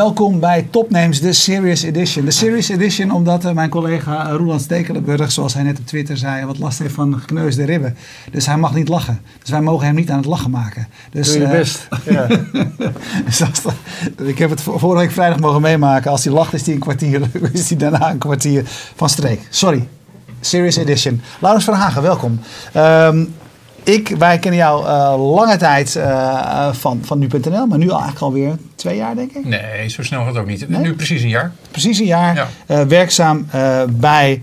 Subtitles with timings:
[0.00, 2.24] Welkom bij Topnames, de Serious Edition.
[2.24, 6.16] De Serious Edition omdat uh, mijn collega uh, Roland Stekelenburg, zoals hij net op Twitter
[6.16, 7.96] zei, wat last heeft van gekneusde ribben.
[8.30, 9.20] Dus hij mag niet lachen.
[9.40, 10.88] Dus wij mogen hem niet aan het lachen maken.
[11.10, 11.88] Dus, Doe je uh, best.
[12.04, 12.26] Ja.
[13.24, 13.74] dus als dat,
[14.22, 16.10] ik heb het vorige week vrijdag mogen meemaken.
[16.10, 17.22] Als hij lacht is hij een kwartier,
[17.52, 18.62] is hij daarna een kwartier
[18.94, 19.40] van streek.
[19.50, 19.88] Sorry.
[20.40, 21.20] Serious Edition.
[21.38, 22.40] Laurens van Hagen, welkom.
[22.76, 23.34] Um,
[23.92, 28.20] ik, wij kennen jou uh, lange tijd uh, van, van nu.nl, maar nu al eigenlijk
[28.20, 29.44] alweer twee jaar, denk ik.
[29.44, 30.68] Nee, zo snel gaat het ook niet.
[30.68, 30.80] Nee?
[30.80, 31.52] Nu precies een jaar.
[31.70, 32.48] Precies een jaar.
[32.66, 32.86] Ja.
[32.86, 33.46] Werkzaam
[33.88, 34.42] bij.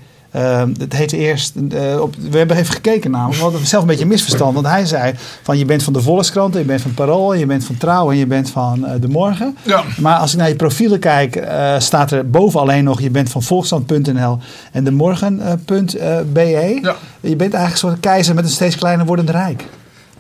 [0.80, 1.54] Het heette eerst.
[2.00, 3.38] op, we hebben even gekeken namelijk.
[3.38, 4.54] We hadden zelf een beetje een misverstand.
[4.54, 5.14] Want hij zei:
[5.44, 8.18] van je bent van de Volkskrant, je bent van Parool, je bent van Trouw en
[8.18, 9.58] je bent van De Morgen.
[9.64, 9.84] Ja.
[9.98, 13.44] Maar als ik naar je profielen kijk, staat er boven alleen nog: je bent van
[13.44, 14.38] Volkskrant.nl
[14.72, 16.80] en De Morgen.be.
[16.82, 16.96] Ja.
[17.20, 19.66] Je bent eigenlijk een soort keizer met een steeds kleiner wordend rijk.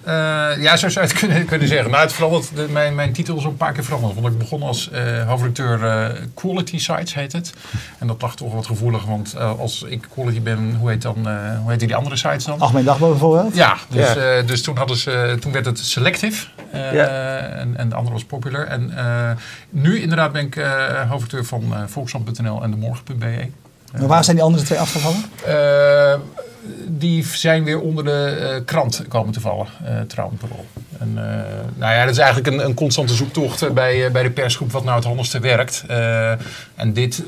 [0.08, 0.14] Uh,
[0.62, 1.90] ja, zo zou je het kunnen, kunnen zeggen.
[1.90, 4.14] Maar het verandert, de, mijn, mijn titel is ook een paar keer veranderd.
[4.14, 7.54] Want ik begon als uh, hoofdredacteur uh, Quality Sites, heet het.
[7.98, 11.16] En dat lag toch wat gevoelig, want als ik quality ben, hoe heet, dan,
[11.62, 12.60] hoe heet die andere sites dan?
[12.60, 13.56] Algemeen Dagblad bijvoorbeeld?
[13.56, 14.42] Ja, dus, ja.
[14.42, 17.08] dus toen, hadden ze, toen werd het Selective ja.
[17.38, 18.66] en, en de andere was Popular.
[18.66, 18.94] En
[19.70, 20.56] nu inderdaad ben ik
[21.10, 23.50] hoofdredacteur van Volkskrant.nl en de Morgen.be.
[23.92, 25.24] Maar waar zijn die andere twee afgevallen?
[26.88, 30.66] Die zijn weer onder de uh, krant komen te vallen, uh, Trouw en Parool.
[31.00, 31.24] En, uh,
[31.76, 34.96] nou ja, dat is eigenlijk een, een constante zoektocht bij, bij de persgroep wat nou
[34.96, 35.84] het handigste werkt.
[36.76, 37.24] en dit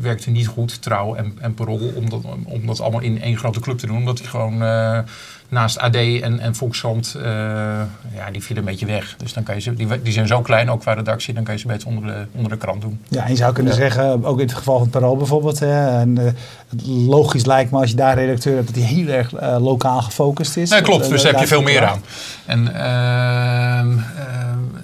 [0.00, 3.60] werkte niet goed, Trouw en, en Parool, om dat, om dat allemaal in één grote
[3.60, 3.96] club te doen.
[3.96, 4.62] Omdat die gewoon
[5.48, 7.24] naast AD en, en Volkskrant, uh,
[8.14, 9.14] ja, die vielen een beetje weg.
[9.16, 11.54] Dus dan kan je ze, die, die zijn zo klein, ook qua redactie, dan kan
[11.54, 13.00] je ze beter onder de, onder de krant doen.
[13.08, 13.78] Ja, en je zou kunnen ja.
[13.78, 16.24] zeggen, ook in het geval van het Parool bijvoorbeeld, hè, en, uh,
[16.68, 20.02] het logisch lijkt me als je daar redacteur hebt, dat hij heel erg uh, lokaal
[20.02, 20.70] gefocust is.
[20.70, 22.02] Nee, klopt, dus daar heb je veel meer aan.
[22.46, 22.62] En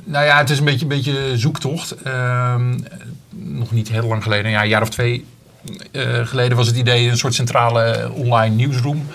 [0.04, 1.94] nou ja, het is een beetje, een beetje zoektocht.
[3.30, 5.24] nog niet heel lang geleden, ja, een jaar of twee
[6.24, 9.06] geleden was het idee een soort centrale online nieuwsroom.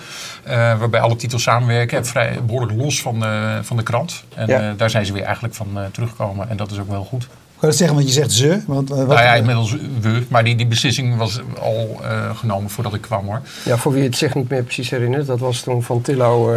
[0.50, 2.06] Uh, waarbij alle titels samenwerken.
[2.06, 4.24] Vrij, behoorlijk los van de, van de krant.
[4.34, 4.60] En ja.
[4.60, 6.48] uh, daar zijn ze weer eigenlijk van uh, teruggekomen.
[6.48, 7.22] En dat is ook wel goed.
[7.22, 7.28] Ik
[7.58, 8.62] kan het zeggen, want je zegt ze.
[8.66, 10.22] Want, wat nou ja, inmiddels we.
[10.28, 12.00] Maar die, die beslissing was al
[12.34, 13.40] genomen voordat ik kwam hoor.
[13.64, 15.26] Ja, voor wie het zich niet meer precies herinnert.
[15.26, 16.52] Dat was toen Van Tillo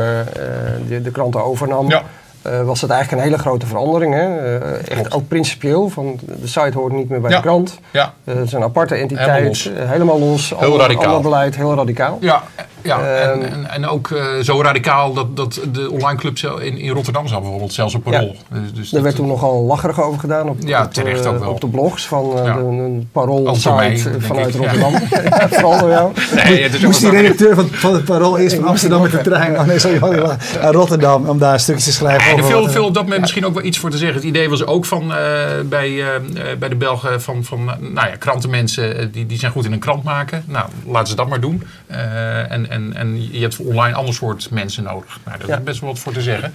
[0.87, 1.89] de, de kranten overnam.
[1.89, 2.03] Ja.
[2.47, 4.13] Uh, was het eigenlijk een hele grote verandering.
[4.13, 4.59] Hè?
[4.59, 5.89] Uh, echt ook principieel.
[5.89, 7.35] Van de site hoort niet meer bij ja.
[7.35, 7.79] de krant.
[7.91, 8.13] Ja.
[8.23, 9.29] Uh, het is een aparte entiteit.
[9.29, 9.89] Helemaal los.
[9.89, 10.49] helemaal los.
[10.49, 11.05] Heel ander, radicaal.
[11.05, 12.17] Ander beleid, heel radicaal.
[12.21, 12.43] Ja,
[12.83, 12.99] ja.
[12.99, 14.09] Ehm, en, en, en ook
[14.41, 18.35] zo radicaal dat, dat de online club in, in Rotterdam zou bijvoorbeeld, zelfs op Parool.
[18.51, 18.59] Ja.
[18.59, 21.49] Dus, dus Daar werd toen nogal lacherig over gedaan op, ja, op, terecht ook wel.
[21.49, 22.55] op de blogs van Ja.
[22.57, 24.93] een Parool Ook door mij, site denk vanuit ik, Rotterdam.
[25.23, 25.49] Ja.
[25.49, 26.11] Vooral door jou.
[26.35, 29.21] Nee, het is Moest die redacteur van, van het Parool eerst van Amsterdam met de
[29.21, 29.99] trein oh nee, sorry,
[30.61, 32.23] naar Rotterdam om daar stukjes te schrijven?
[32.23, 34.17] Ja, er over viel, veel op dat moment misschien ook wel iets voor te zeggen.
[34.17, 35.17] Het idee was ook van eh,
[35.65, 39.37] bij, eh, eh, bij de Belgen van, van eh, nou ja, krantenmensen, eh, die, die
[39.39, 40.43] zijn goed in een krant maken.
[40.47, 41.63] Nou, laten ze dat maar doen.
[41.87, 45.19] Eh, en, en, en je hebt voor online ander soort mensen nodig.
[45.25, 45.57] Nou, daar Ja.
[45.57, 46.53] is best wel wat voor te zeggen.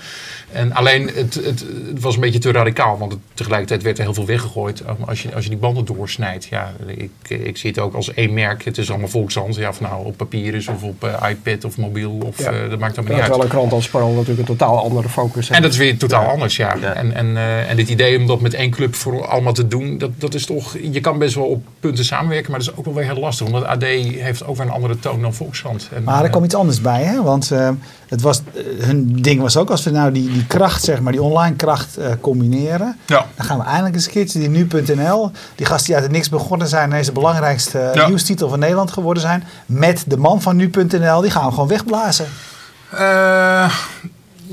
[0.52, 4.04] En alleen, het, het, het was een beetje te radicaal, want het- tegelijkertijd werd er
[4.04, 4.82] heel veel weggegooid.
[5.06, 8.32] Als je, als je die banden doorsnijdt, ja, ik, ik zie het ook als één
[8.34, 8.64] merk.
[8.64, 9.54] Het is allemaal volkshand.
[9.56, 12.44] Ja, of nou op papier is of op eh, iPad of mobiel, of, Ja.
[12.52, 13.22] eh, dat maakt allemaal niet Ja, uit.
[13.24, 15.50] terwijl een krant als Parool natuurlijk een totaal andere focus heeft.
[15.50, 16.74] En dat is weer totaal anders, ja.
[16.80, 16.92] Ja.
[16.94, 19.98] En, en, eh, en dit idee om dat met één club voor allemaal te doen,
[19.98, 20.76] dat, dat is toch...
[20.90, 23.46] Je kan best wel op punten samenwerken, maar dat is ook wel weer heel lastig.
[23.46, 25.88] Omdat AD heeft ook weer een andere toon dan Volkskrant.
[25.94, 27.22] En, Maar er kwam iets anders bij, hè?
[27.22, 27.68] want eh,
[28.08, 31.12] het was, eh, hun ding was ook als we nou die, die kracht, zeg maar,
[31.12, 32.96] die online kracht eh, combineren.
[33.06, 33.26] ja.
[33.36, 36.28] Dan gaan we eindelijk eens een keertje die nu.nl, die gast die uit het niks
[36.28, 38.06] begonnen zijn, en is de belangrijkste eh, Ja.
[38.06, 42.26] nieuwstitel van Nederland geworden zijn, met de man van nu.nl, die gaan we gewoon wegblazen.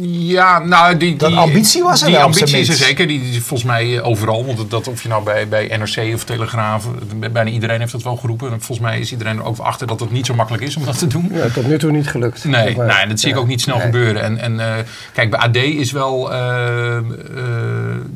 [0.02, 3.08] Ja, nou, die, Dat die ambitie was er Die ambitie is er zeker.
[3.08, 4.46] Die, volgens mij eh, overal.
[4.46, 6.86] Want dat of je nou bij, bij NRC of Telegraaf,
[7.22, 8.52] eh, bijna iedereen heeft dat wel geroepen.
[8.52, 10.86] En volgens mij is iedereen er ook achter dat het niet zo makkelijk is om
[10.86, 11.30] dat te doen.
[11.34, 12.44] Ja, tot nu toe niet gelukt.
[12.46, 13.86] Nee, Maar- nee, dat zie ik ook niet snel Nee.
[13.86, 14.22] gebeuren.
[14.24, 14.84] En, en eh,
[15.14, 16.30] kijk, bij AD is wel.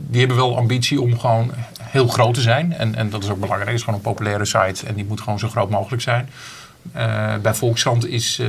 [0.07, 1.51] die hebben wel ambitie om gewoon
[1.83, 2.73] heel groot te zijn.
[2.73, 3.69] En, en dat is ook belangrijk.
[3.69, 6.29] Het is gewoon een populaire site en die moet gewoon zo groot mogelijk zijn.
[6.91, 8.47] Eh, bij Volkskrant is eh,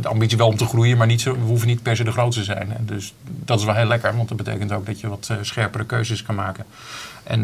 [0.00, 2.12] de ambitie wel om te groeien, maar niet zo, we hoeven niet per se de
[2.12, 2.76] grootste te zijn.
[2.80, 6.22] Dus dat is wel heel lekker, want dat betekent ook dat je wat scherpere keuzes
[6.22, 6.64] kan maken.
[7.22, 7.42] En,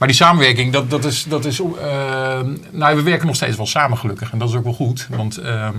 [0.00, 1.24] maar die samenwerking, dat, dat is.
[1.24, 1.60] Dat is
[2.70, 4.32] nou, we werken nog steeds wel samen, gelukkig.
[4.32, 5.06] En dat is ook wel goed.
[5.10, 5.70] Want ehm, eh,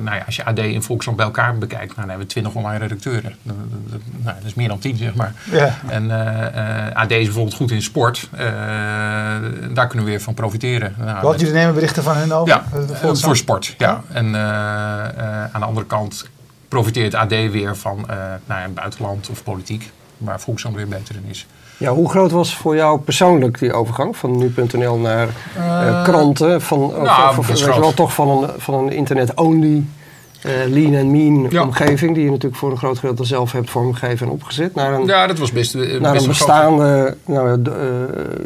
[0.00, 2.54] nou ja, als je AD en Volkskrant bij elkaar bekijkt, nou, dan hebben we twintig
[2.54, 3.34] online redacteuren.
[3.42, 3.58] Nou,
[4.22, 5.32] dat is meer dan tien, zeg maar.
[5.50, 5.74] Ja.
[5.88, 8.28] En eh, eh, AD is bijvoorbeeld goed in sport.
[8.32, 8.38] Eh,
[9.72, 10.94] daar kunnen we weer van profiteren.
[10.98, 12.54] Nou, Wat jullie nemen berichten van hun over?
[12.54, 13.74] ja, Eh, eh, voor sport.
[13.78, 14.02] Ja.
[14.12, 16.28] En eh, eh, aan de andere kant
[16.68, 18.16] profiteert AD weer van eh
[18.46, 21.46] nou ja, buitenland of politiek, waar Volkskrant weer beter in is.
[21.78, 26.60] Ja, hoe groot was voor jou persoonlijk die overgang van nu.nl naar eh, kranten?
[26.62, 29.84] Van, of- nou, of, wel, toch van een, van een internet-only,
[30.42, 31.62] eh, lean and mean Ja.
[31.62, 35.06] omgeving, die je natuurlijk voor een groot gedeelte zelf hebt vormgegeven en opgezet, naar een,
[35.06, 37.72] Ja, dat was best, eh, naar best een bestaande, nou, eh,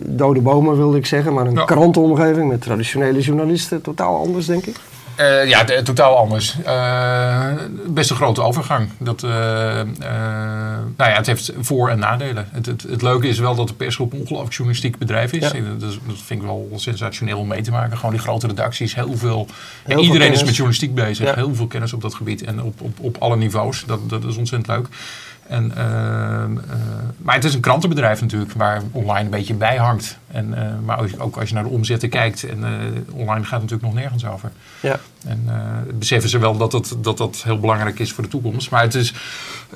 [0.04, 1.64] dode bomen wilde ik zeggen, maar een Ja.
[1.64, 4.76] krantenomgeving met traditionele journalisten, totaal anders denk ik.
[5.16, 6.56] Eh, ja, de- totaal anders.
[6.64, 7.46] Eh,
[7.86, 8.88] best een grote overgang.
[8.98, 12.48] Dat, eh, nou ja, het heeft voor- en nadelen.
[12.50, 15.50] Het, het, het leuke is wel dat de persgroep een ongelooflijk journalistiek bedrijf is.
[15.50, 15.60] Ja.
[15.78, 17.96] Dat, vind ik wel sensationeel om mee te maken.
[17.96, 19.46] Gewoon die grote redacties, heel veel.
[19.86, 21.26] iedereen is met journalistiek bezig.
[21.26, 21.34] Ja.
[21.34, 23.84] Heel veel kennis op dat gebied en op, op, op alle niveaus.
[23.86, 24.86] Dat, dat is ontzettend leuk.
[25.46, 26.50] En, eh, eh,
[27.18, 30.18] maar het is een krantenbedrijf natuurlijk, waar online een beetje bij hangt.
[30.32, 32.70] En, eh, maar ook- ook als je naar de omzetten kijkt, en eh,
[33.20, 34.50] online gaat het natuurlijk nog nergens over.
[34.80, 34.98] Ja.
[35.26, 38.70] En eh, beseffen ze wel dat dat, dat dat heel belangrijk is voor de toekomst.
[38.70, 39.14] Maar het is,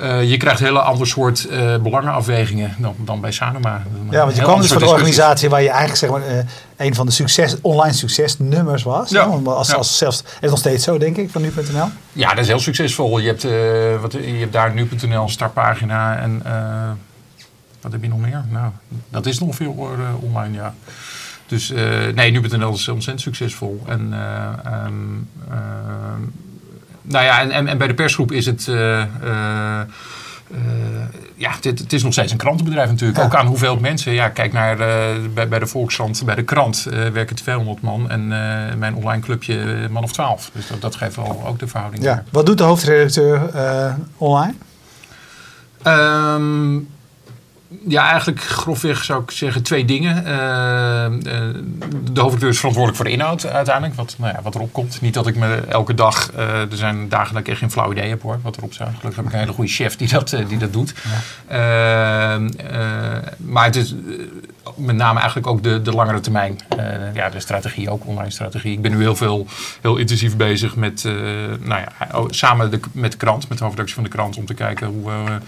[0.01, 3.83] eh, je krijgt hele ander soort eh, belangenafwegingen dan, dan bij Sanoma.
[4.11, 4.91] Ja, want je kwam dus van de discussies.
[4.91, 6.45] organisatie waar je eigenlijk zeg maar, eh,
[6.77, 9.11] een van de succes, online succesnummers was.
[9.11, 9.23] Ja.
[9.45, 9.75] Als, Ja.
[9.75, 11.87] als zelfs, het is nog steeds zo, denk ik, van nu.nl.
[12.13, 13.19] Ja, dat is heel succesvol.
[13.19, 16.53] Je hebt, eh, wat, je hebt daar nu.nl een startpagina en eh,
[17.87, 18.45] wat heb je nog meer?
[18.51, 18.73] Nou,
[19.09, 20.75] dat is nog veel eh, online, ja.
[21.47, 23.83] Dus eh, nee, nu.nl is ontzettend succesvol.
[23.89, 24.95] En, eh, ehm,
[25.51, 26.21] ehm,
[27.03, 28.65] nou ja, en, en, en bij de persgroep is het...
[31.35, 33.19] ja, het, het is nog steeds een krantenbedrijf natuurlijk.
[33.19, 33.25] Ja.
[33.25, 34.13] Ook aan hoeveel mensen.
[34.13, 34.77] Ja, kijk naar
[35.35, 38.11] bij, bij de Volkskrant, bij de krant werken 200 man.
[38.11, 38.29] En
[38.79, 40.51] mijn online clubje man of 12.
[40.55, 42.03] Dus dat, dat geeft wel ook de verhouding.
[42.03, 42.25] Ja.
[42.31, 43.51] Wat doet de hoofdredacteur
[44.17, 44.55] online?
[45.83, 46.79] Ehm,
[47.89, 50.25] ja, eigenlijk grofweg zou ik zeggen twee dingen.
[50.25, 51.13] Eh, eh,
[52.13, 53.95] de hoofdredacteur is verantwoordelijk voor de inhoud uiteindelijk.
[53.95, 55.01] Wat, nou ja, wat erop komt.
[55.01, 56.33] Niet dat ik me elke dag...
[56.33, 58.39] eh, er zijn dagen dat ik echt geen flauw idee heb hoor.
[58.43, 58.89] Wat erop staat.
[58.89, 60.95] Gelukkig heb ik een hele goede chef die dat, die dat doet.
[61.49, 63.95] Ehm, eh, maar het is...
[64.77, 66.59] met name eigenlijk ook de, de langere termijn.
[67.15, 68.73] Ja, de strategie, ook online strategie.
[68.73, 69.47] Ik ben nu heel veel,
[69.81, 71.05] heel intensief bezig met,
[71.61, 74.47] nou ja, oh, samen de, met de krant, met de hoofdredactie van de krant, om
[74.47, 75.39] te kijken hoe we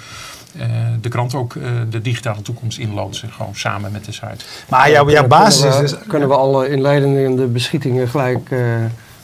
[1.00, 3.30] de krant ook eh, de digitale toekomst inloodsen.
[3.30, 4.44] Gewoon samen met de site.
[4.68, 6.06] Maar jouw, jouw Kunnen- basis is kunnen we, dus...
[6.08, 8.60] Kunnen we alle inleidende beschietingen gelijk eh,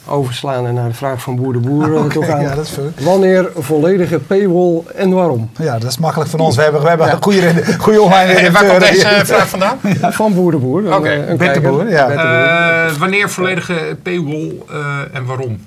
[0.07, 2.41] overslaan en naar de vraag van boer de boer eh, Oké, toe gaan?
[2.41, 2.91] ja, dat is veel.
[2.99, 5.49] Wanneer volledige paywall en waarom?
[5.57, 6.55] Ja, dat is makkelijk van ons.
[6.55, 9.79] We hebben, we hebben een goede, goede online En waar komt deze vraag vandaan?
[10.09, 10.95] Van boer de boer.
[10.95, 11.61] Oké, eh, kijker.
[11.61, 12.09] Boer, ja.
[12.09, 15.59] Eh, wanneer volledige paywall eh, en waarom?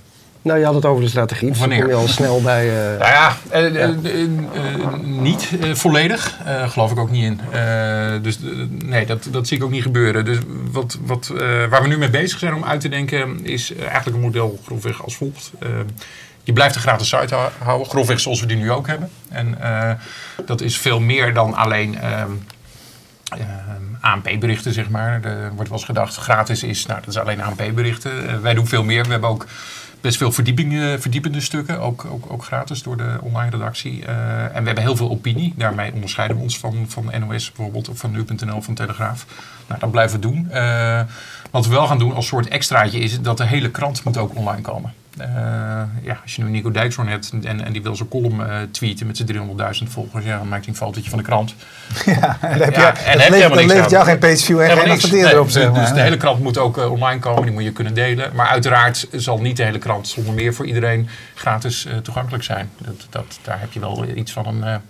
[0.48, 1.48] Nou, je had het over de strategie.
[1.48, 1.80] Dus wanneer?
[1.80, 2.68] kom je al snel bij...
[2.68, 3.90] eh, Nou ja, eh, eh,
[5.02, 6.36] niet volledig.
[6.66, 7.40] Geloof ik ook niet in.
[8.22, 10.24] Dus nee, dat, dat zie ik ook niet gebeuren.
[10.24, 10.38] Dus
[10.70, 11.32] wat, wat,
[11.70, 15.04] waar we nu mee bezig zijn om uit te denken, is eigenlijk een model grofweg
[15.04, 15.50] als volgt.
[16.42, 19.10] Je blijft een gratis site hou- houden, grofweg zoals we die nu ook hebben.
[19.28, 19.58] En
[20.46, 22.30] dat is veel meer dan alleen ehm,
[23.28, 25.24] ehm, ANP-berichten, zeg maar.
[25.24, 28.42] Er wordt wel eens gedacht, gratis is, nou, dat is alleen ANP-berichten.
[28.42, 29.04] Wij doen veel meer.
[29.04, 29.46] We hebben ook
[30.00, 34.04] best veel verdiepingen, verdiepende stukken, ook, ook, ook gratis door de online redactie.
[34.04, 35.54] Eh, en we hebben heel veel opinie.
[35.56, 39.26] Daarmee onderscheiden we ons van, van NOS bijvoorbeeld, of van nu.nl, van Telegraaf.
[39.66, 40.50] Nou, dat blijven we doen.
[40.50, 41.00] Eh,
[41.50, 44.36] wat we wel gaan doen als soort extraatje is dat de hele krant moet ook
[44.36, 44.92] online komen.
[45.18, 48.56] Eh, ja, als je nu Nico Dijkshoorn hebt en, en die wil zijn column eh,
[48.70, 49.28] tweeten met zijn
[49.82, 51.54] 300.000 volgers, ja, dan maakt hij een fotootje van de krant.
[52.04, 53.18] Ja, en dan heb je, Ja, en
[53.50, 55.50] dat levert, jou geen pageview en geen adverteerder Nee, op.
[55.50, 55.80] Zeg dus- maar.
[55.80, 58.30] Dus de hele krant moet ook eh, online komen, die moet je kunnen delen.
[58.34, 62.70] Maar uiteraard zal niet de hele krant zonder meer voor iedereen gratis toegankelijk zijn.
[62.78, 64.80] Dat, dat, daar heb je wel iets van een, een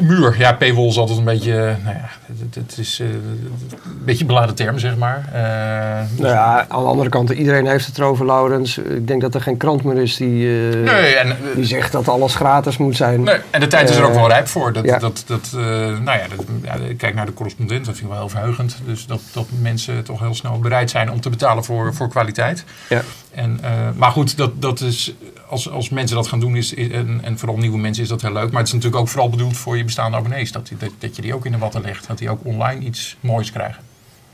[0.00, 0.34] muur.
[0.38, 4.20] Ja, paywall is altijd een beetje, eh, nou ja, het, het is eh, een beetje
[4.20, 5.28] een beladen term, zeg maar.
[5.32, 8.78] Eh, Nou ja, aan de andere kant, iedereen heeft het erover, Laurens.
[8.78, 12.34] Ik denk dat er geen krant meer is die, nee, en, die zegt dat alles
[12.34, 13.22] gratis moet zijn.
[13.22, 14.72] Nee, en de tijd is er ook wel rijp voor.
[14.72, 14.98] Dat, ja.
[14.98, 18.28] dat, dat, nou ja, dat, ja, kijk naar de correspondent, dat vind ik wel heel
[18.28, 18.76] verheugend.
[18.86, 22.64] Dus dat, dat mensen toch heel snel bereid zijn om te betalen voor, voor kwaliteit.
[22.88, 23.00] Ja.
[23.34, 25.14] En, eh, maar goed, dat, dat is,
[25.48, 28.22] als, als mensen dat gaan doen, is, is- en, en vooral nieuwe mensen, is dat
[28.22, 28.50] heel leuk.
[28.50, 30.52] Maar het is natuurlijk ook vooral bedoeld voor je bestaande abonnees.
[30.52, 32.06] Dat, dat, dat je die ook in de watten legt.
[32.06, 33.82] Dat die ook online iets moois krijgen.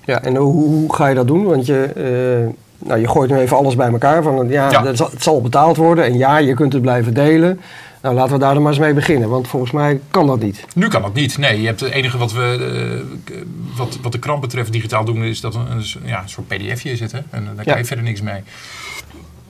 [0.05, 1.45] Ja, en hoe, hoe ga je dat doen?
[1.45, 4.23] Want je, eh, nou, je gooit nu even alles bij elkaar.
[4.23, 4.83] Van, ja, Ja.
[4.83, 6.05] dat zal- het zal betaald worden.
[6.05, 7.61] En ja, je kunt het blijven delen.
[8.03, 9.29] Nou, laten we daar dan maar eens mee beginnen.
[9.29, 10.65] Want volgens mij kan dat niet.
[10.75, 11.39] Nu kan dat niet.
[11.39, 13.03] Nee, je hebt het enige wat, we,
[13.35, 13.35] eh,
[13.77, 16.97] wat, wat de krant betreft digitaal doen, is dat er een, ja, een soort pdfje
[16.97, 17.13] zit.
[17.13, 17.19] Hè?
[17.31, 17.77] En daar kan Ja.
[17.77, 18.43] je verder niks mee.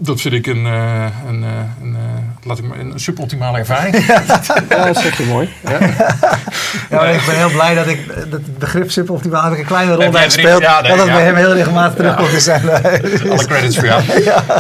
[0.03, 1.51] Dat vind ik een, eh, een, eh,
[1.83, 4.07] een, eh, laat ik maar, een suboptimale ervaring.
[4.07, 5.49] Ja, dat zeg je mooi.
[5.69, 5.79] Ja.
[6.91, 9.65] Ja, maar ik ben heel blij dat ik dat het begrip suboptimaal heb ik een
[9.65, 10.63] kleine rol Heb gespeeld.
[10.63, 11.13] ja, nee, dat ja.
[11.13, 12.69] bij hem heel regelmatig terugkomt zijn...
[13.31, 14.03] Alle credits voor jou.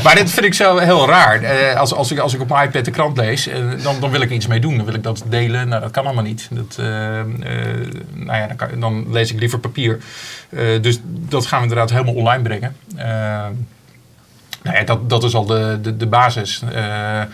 [0.02, 1.42] Maar dit vind ik zo heel raar.
[1.42, 3.48] Eh, als, als, ik, als ik op mijn iPad de krant lees,
[3.82, 4.76] dan, dan wil ik er iets mee doen.
[4.76, 5.68] Dan wil ik dat delen.
[5.68, 6.48] Nou, dat kan allemaal niet.
[6.50, 6.76] Dat,
[8.14, 9.98] nou ja, dan, kan- dan lees ik liever papier.
[10.50, 12.76] Eh, dus dat gaan we inderdaad helemaal online brengen.
[14.62, 16.62] Nou ja, dat, dat is al de, de, de basis.
[16.72, 17.28] Eh, eh,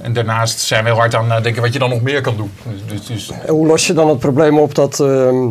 [0.00, 2.36] en daarnaast zijn we heel hard aan het denken wat je dan nog meer kan
[2.36, 2.50] doen.
[2.88, 5.48] Dus, dus, En hoe los je dan het probleem op dat ehm,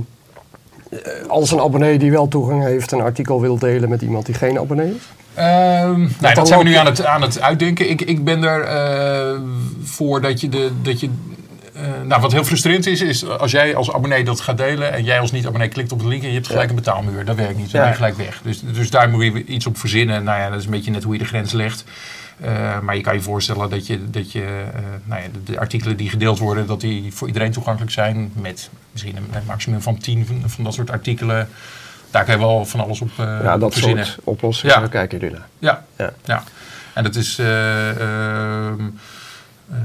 [0.89, 4.35] eh, als een abonnee die wel toegang heeft een artikel wil delen met iemand die
[4.35, 5.01] geen abonnee is?
[5.35, 7.89] Nee, dan dat zijn we nu aan het, aan het uitdenken.
[7.89, 8.67] Ik, ik ben er
[9.83, 10.71] voor dat je de.
[10.81, 11.09] Dat je,
[12.03, 15.19] nou, wat heel frustrerend is, is als jij als abonnee dat gaat delen en jij
[15.19, 17.25] als niet-abonnee klikt op de link en je hebt gelijk een betaalmuur.
[17.25, 17.71] Dat werkt niet.
[17.71, 18.41] Dan ben je gelijk weg.
[18.43, 20.23] Dus, dus daar moet je iets op verzinnen.
[20.23, 21.83] Nou ja, dat is een beetje net hoe je de grens legt.
[22.39, 24.41] Eh, maar je kan je voorstellen dat je, dat je
[24.73, 28.31] eh, nou ja, de, de artikelen die gedeeld worden, dat die voor iedereen toegankelijk zijn.
[28.35, 31.49] Met misschien een, een maximum van 10 van, van dat soort artikelen.
[32.11, 34.05] Daar kan je wel van alles op eh, ja, dat verzinnen.
[34.05, 34.87] soort oplossingen, Ja.
[34.87, 35.47] kijken jullie naar.
[35.59, 35.85] Ja.
[35.97, 36.13] Ja.
[36.25, 36.43] ja.
[36.93, 37.39] En dat is.
[37.39, 38.79] eh, ehm,
[39.71, 39.77] eh,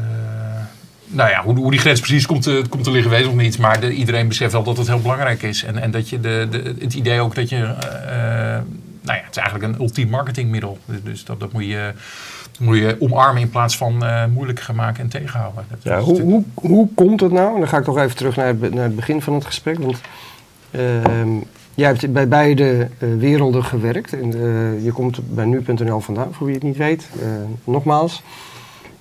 [1.09, 3.35] nou ja, hoe, hoe die grens precies komt te, komt te liggen, weet ik nog
[3.37, 3.59] niet.
[3.59, 5.65] Maar de- iedereen beseft wel dat het heel belangrijk is.
[5.65, 7.57] En, en dat je de, de, het idee ook dat je.
[7.57, 8.59] eh,
[9.03, 10.79] nou ja, het is eigenlijk een ultiem marketingmiddel.
[10.85, 11.93] Dus, dus dat, dat moet, je,
[12.59, 15.65] moet je omarmen in plaats van eh, moeilijk gaan maken en tegenhouden.
[15.71, 17.53] Dat Ja, hoe, hoe, hoe komt het nou?
[17.55, 19.79] En dan ga ik toch even terug naar het, naar het begin van het gesprek.
[19.79, 20.00] Want
[20.71, 21.29] ehm,
[21.75, 24.12] jij hebt bij beide eh, werelden gewerkt.
[24.12, 27.09] En, eh, je komt bij nu.nl vandaan, voor wie het niet weet.
[27.23, 27.29] Eh,
[27.65, 28.23] nogmaals.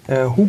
[0.05, 0.47] Eh, hoe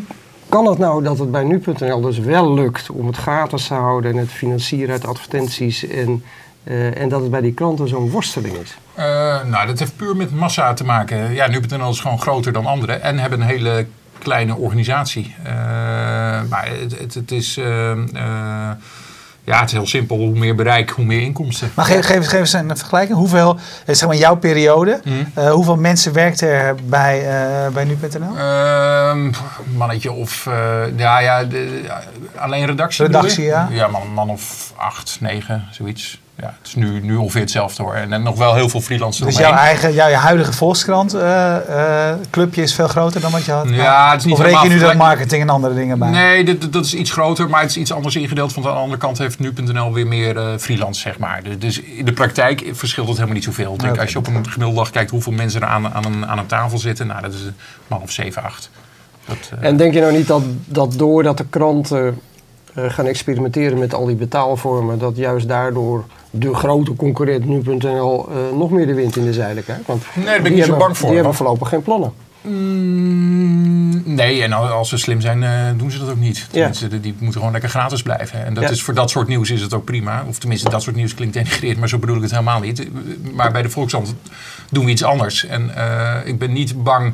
[0.48, 4.10] kan het nou dat het bij nu.nl dus wel lukt om het gratis te houden...
[4.10, 5.86] en het financieren uit advertenties...
[5.86, 6.24] en,
[6.64, 8.78] eh, en dat het bij die klanten zo'n worsteling is?
[8.94, 9.04] Eh,
[9.44, 11.34] nou, dat heeft puur met massa te maken.
[11.34, 13.86] Ja, nu.nl is gewoon groter dan anderen en hebben een hele
[14.18, 15.34] kleine organisatie.
[15.44, 15.52] Eh,
[16.48, 17.60] maar het, het, het is,
[19.48, 20.16] ja, het is heel simpel.
[20.16, 21.70] Hoe meer bereik, hoe meer inkomsten.
[21.74, 23.18] Maar geef, geef, geef eens een vergelijking.
[23.18, 25.14] Hoeveel, eh, zeg maar jouw periode, Mhm.
[25.34, 28.36] eh, hoeveel mensen werkt er bij, eh, bij nu.nl?
[28.36, 29.30] Ehm,
[29.76, 30.48] mannetje of,
[30.96, 31.80] ja, ja, de,
[32.36, 33.06] alleen redactie.
[33.06, 33.68] Redactie, ja.
[33.70, 36.20] Ja, man, man of acht, negen, zoiets.
[36.40, 37.94] Ja, het is nu, nu ongeveer hetzelfde hoor.
[37.94, 39.56] En, en nog wel heel veel freelancers Dus eromheen.
[39.56, 43.68] jouw eigen, jouw, huidige Volkskrant eh, eh, clubje is veel groter dan wat je had?
[43.68, 46.10] Ja, het is niet of reken je nu dat marketing en andere dingen bij?
[46.10, 48.54] Nee, dat, dat is iets groter, maar het is iets anders ingedeeld.
[48.54, 51.42] Want aan de andere kant heeft nu.nl weer meer eh, freelance, zeg maar.
[51.42, 53.74] Dus- Dus in de praktijk verschilt het helemaal niet zoveel.
[53.74, 53.98] Ik denk.
[54.00, 56.46] Als je op een gemiddelde dag kijkt hoeveel mensen er aan, aan, een, aan een
[56.46, 57.54] tafel zitten, nou, dat is een
[57.86, 58.70] man of 7, 8.
[59.24, 62.20] Dat, eh, En denk je nou niet dat, dat doordat de kranten
[62.88, 68.70] gaan experimenteren met al die betaalvormen, dat juist daardoor de grote concurrent nu.nl eh, nog
[68.70, 69.86] meer de wind in de zeilen krijgt?
[69.86, 71.06] Want Nee, daar ben ik niet zo bang voor.
[71.06, 72.12] Die hebben voorlopig geen plannen.
[72.42, 76.46] Mm, nee, en als ze slim zijn, eh, doen ze dat ook niet.
[76.52, 76.70] Ja.
[76.88, 78.44] Die- die moeten gewoon lekker gratis blijven.
[78.44, 78.70] En dat Ja.
[78.70, 80.24] is voor dat soort nieuws is het ook prima.
[80.28, 82.88] Of tenminste, dat soort nieuws klinkt denigreerd, maar zo bedoel ik het helemaal niet.
[83.34, 84.14] Maar bij de Volkshand
[84.70, 85.46] doen we iets anders.
[85.46, 87.12] En eh, ik ben niet bang.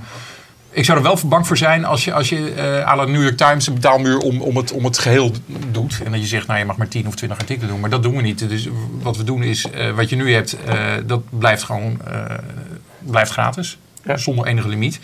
[0.74, 2.54] Ik zou er wel bang voor zijn als je, als je
[2.86, 5.32] à la New York Times een betaalmuur om, om, het, om het geheel
[5.70, 6.00] doet.
[6.04, 7.80] En dat je zegt, nou je mag maar 10 of 20 artikelen doen.
[7.80, 8.48] Maar dat doen we niet.
[8.48, 8.68] Dus
[9.02, 12.00] wat we doen is, eh, wat je nu hebt, eh, dat blijft gewoon
[12.98, 13.78] blijft gratis.
[14.04, 14.16] Ja.
[14.16, 15.00] Zonder enige limiet.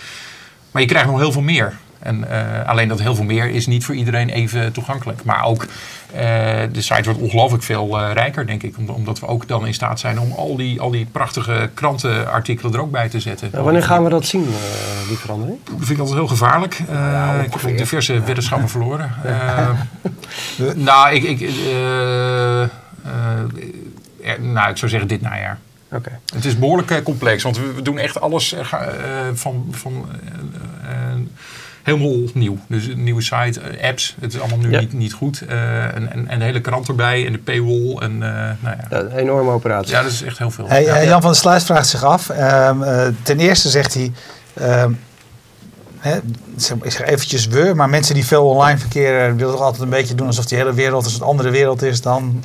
[0.71, 1.77] Maar je krijgt nog heel veel meer.
[1.99, 2.29] En
[2.67, 5.25] alleen dat heel veel meer is niet voor iedereen even toegankelijk.
[5.25, 5.67] Maar ook
[6.73, 8.75] de site wordt ongelooflijk veel eh, rijker, denk ik.
[8.79, 12.73] Om- Omdat we ook dan in staat zijn om al die, al die prachtige krantenartikelen
[12.75, 13.49] er ook bij te zetten.
[13.53, 15.59] Nou, wanneer gaan we dat zien, eh, die verandering?
[15.65, 16.81] Dat vind ik altijd heel gevaarlijk.
[16.89, 19.13] Eh, Ja, ik heb diverse weddenschappen verloren.
[19.25, 19.69] Eh,
[20.75, 22.69] nou, ik, ik, eh, eh,
[24.23, 25.59] eh, nou, ik zou zeggen dit najaar.
[25.93, 26.19] Oké.
[26.35, 28.79] Het is behoorlijk eh, complex, want we, doen echt alles eh, eh,
[29.35, 30.05] van, van
[30.85, 31.17] eh, eh,
[31.83, 32.59] helemaal nieuw.
[32.67, 34.81] Dus een nieuwe site, eh, apps, het is allemaal nu Ja.
[34.81, 35.43] niet, niet goed.
[35.49, 37.97] Eh, en, en, en de hele krant erbij en de paywall.
[38.03, 38.29] En, eh,
[38.61, 38.77] nou ja.
[38.91, 39.93] Ja, een enorme operatie.
[39.95, 40.69] ja, dat is echt heel veel.
[40.69, 41.03] Hey, Ja.
[41.05, 42.29] Jan van der Sluis vraagt zich af.
[42.29, 44.13] ehm, eh, ten eerste zegt hij.
[44.55, 44.93] ehm,
[45.99, 46.19] hè,
[46.57, 49.83] zeg maar, ik zeg eventjes we, maar mensen die veel online verkeren willen toch altijd
[49.83, 52.43] een beetje doen alsof die hele wereld een andere wereld is dan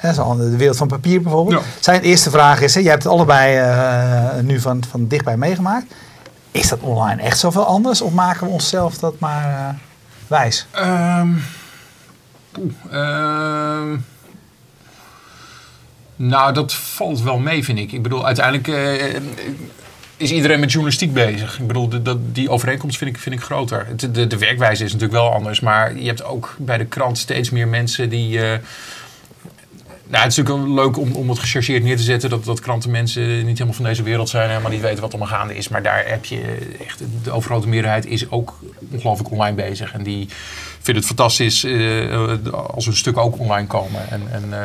[0.00, 1.60] de wereld van papier bijvoorbeeld.
[1.62, 1.68] Ja.
[1.80, 5.94] Zijn eerste vraag is: hè, jij hebt het allebei eh, nu van, van dichtbij meegemaakt.
[6.50, 9.74] Is dat online echt zoveel anders of maken we onszelf dat maar eh,
[10.26, 10.66] wijs?
[12.50, 13.96] Poeh, ehm,
[16.16, 17.92] nou, dat valt wel mee, vind ik.
[17.92, 19.20] Ik bedoel, uiteindelijk eh,
[20.16, 21.58] is iedereen met journalistiek bezig.
[21.58, 21.88] Ik bedoel,
[22.32, 23.86] die overeenkomst vind ik, vind ik groter.
[23.96, 25.60] De, de werkwijze is natuurlijk wel anders.
[25.60, 28.40] Maar je hebt ook bij de krant steeds meer mensen die...
[28.50, 28.58] eh,
[30.08, 33.36] Nou, het is natuurlijk leuk om, om het gechargeerd neer te zetten dat, dat krantenmensen
[33.36, 35.68] niet helemaal van deze wereld zijn helemaal niet weten wat er gaande is.
[35.68, 38.58] Maar daar heb je echt, de overgrote meerderheid is ook
[38.92, 39.92] ongelooflijk online bezig.
[39.92, 40.28] En die
[40.80, 42.32] vinden het fantastisch eh,
[42.74, 44.10] als een stuk ook online komen.
[44.10, 44.58] En, en, uh,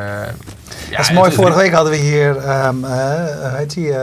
[0.90, 1.32] ja, dat is mooi.
[1.32, 2.28] Vorige week hadden we hier,
[2.66, 3.94] um, uh, heet die,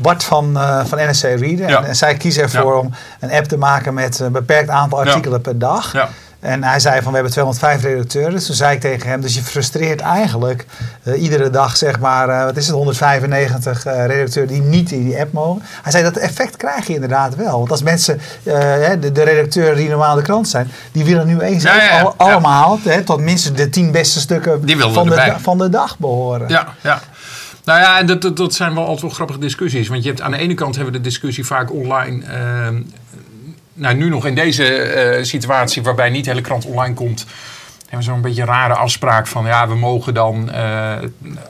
[0.00, 1.66] Bart van, uh, van NSC Reader.
[1.66, 2.78] En, en, zij kiezen ervoor ja.
[2.78, 6.08] om een app te maken met een beperkt aantal artikelen per dag.
[6.40, 8.32] En hij zei van we hebben 205 redacteuren.
[8.32, 10.66] Dus toen zei ik tegen hem, dus je frustreert eigenlijk
[11.02, 15.04] uh, iedere dag zeg maar, uh, wat is het, 195 uh, redacteuren die niet in
[15.04, 15.62] die app mogen.
[15.82, 17.58] Hij zei dat effect krijg je inderdaad wel.
[17.58, 21.62] Want als mensen, de, de redacteuren die normaal de krant zijn, die willen nu eens
[21.62, 25.68] ja, ja, al, allemaal hè, tot minstens de 10 beste stukken van de, van de
[25.68, 26.48] dag behoren.
[26.48, 27.00] Ja, ja.
[27.64, 29.88] Nou ja, en dat, dat, dat, zijn wel altijd wel grappige discussies.
[29.88, 32.24] Want je hebt aan de ene kant hebben we de discussie vaak online
[33.78, 37.26] nou, nu nog in deze uh, situatie waarbij niet de hele krant online komt,
[37.80, 40.96] hebben we zo'n beetje een rare afspraak van ja, we mogen dan uh,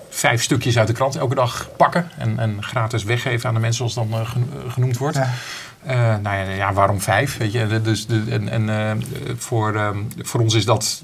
[0.09, 3.91] vijf stukjes uit de krant elke dag pakken en, en gratis weggeven aan de mensen
[3.91, 4.31] zoals dan uh,
[4.69, 5.17] genoemd wordt.
[5.17, 5.31] Ja.
[5.87, 7.37] Uh, nou ja, ja, waarom vijf?
[7.37, 7.81] Weet je?
[7.83, 8.91] Dus de, en en uh,
[9.37, 9.89] voor, uh,
[10.23, 11.03] voor ons is dat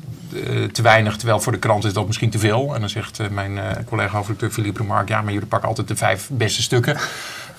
[0.73, 2.75] te weinig, terwijl voor de krant is dat misschien te veel.
[2.75, 6.28] En dan zegt mijn collega hoofdredacteur Philippe Remarque, ja, maar jullie pakken altijd de vijf
[6.33, 6.97] beste stukken.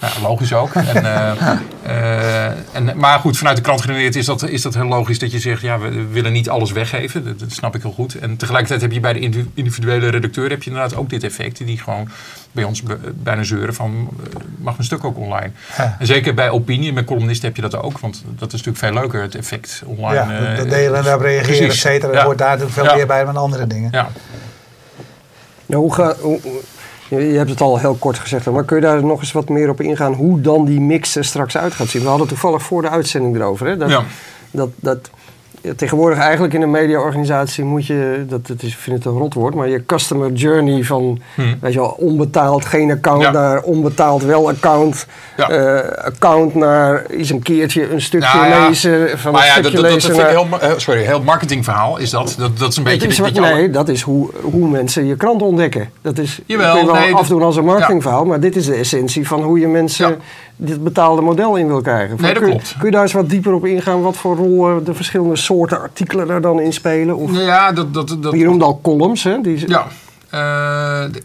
[0.01, 0.73] Ja, logisch ook.
[0.73, 2.45] En, uh,
[2.77, 5.39] en, maar goed, vanuit de krant genereerd is dat, is dat heel logisch dat je
[5.39, 7.25] zegt, ja, we willen niet alles weggeven.
[7.25, 8.19] Dat, dat, snap ik heel goed.
[8.19, 11.65] En tegelijkertijd heb je bij de individuele redacteur heb je inderdaad ook dit effect.
[11.65, 12.09] Die gewoon
[12.51, 12.83] bij ons
[13.13, 15.51] bijna zeuren van, eh, mag een stuk ook online?
[15.99, 17.99] En zeker bij opinie, met columnisten heb je dat ook.
[17.99, 20.33] Want dat is natuurlijk veel leuker, het effect online.
[20.33, 22.13] Ja, dat delen en daarop reageren, et cetera.
[22.13, 23.89] Dat hoort daar natuurlijk veel meer bij dan andere dingen.
[23.91, 24.09] Ja.
[25.65, 26.39] Nou, hoe, ga, hoe,
[27.09, 29.69] je hebt het al heel kort gezegd, maar kun je daar nog eens wat meer
[29.69, 32.01] op ingaan hoe dan die mix er straks uit gaat zien?
[32.01, 33.67] We hadden toevallig voor de uitzending erover.
[33.67, 33.77] Hè?
[33.77, 34.03] Dat, ja.
[34.51, 35.09] dat, dat,
[35.75, 39.55] tegenwoordig eigenlijk in een mediaorganisatie moet je, dat het is, ik vind het een rotwoord,
[39.55, 41.57] maar je customer journey van, hmm.
[41.61, 45.07] weet je wel, onbetaald geen account naar onbetaald wel account,
[45.37, 45.51] ja.
[45.51, 49.81] uh, account naar eens een keertje een stukje ja, lezen van maar een stukje dat,
[49.81, 50.09] dat, lezen.
[50.09, 52.35] Dat vind ik heel, sorry, heel marketingverhaal is dat.
[52.37, 53.07] Dat, dat is een beetje...
[53.07, 55.89] Is nee, dat is hoe, hoe mensen je krant ontdekken.
[56.01, 58.75] Dat is, Jawel, kun je wel nee, afdoen als een marketingverhaal, maar dit is de
[58.75, 60.19] essentie van hoe je mensen
[60.55, 62.17] dit betaalde model in wil krijgen.
[62.21, 62.75] Nee, dat kun, klopt.
[62.77, 66.27] Kun je daar eens wat dieper op ingaan wat voor rol de verschillende soorten artikelen
[66.27, 67.15] daar dan in spelen?
[67.15, 69.41] Of, ja, dat, dat, dat, je noemt al columns, hè?
[69.41, 69.87] Die, ja.
[70.33, 70.41] Uh,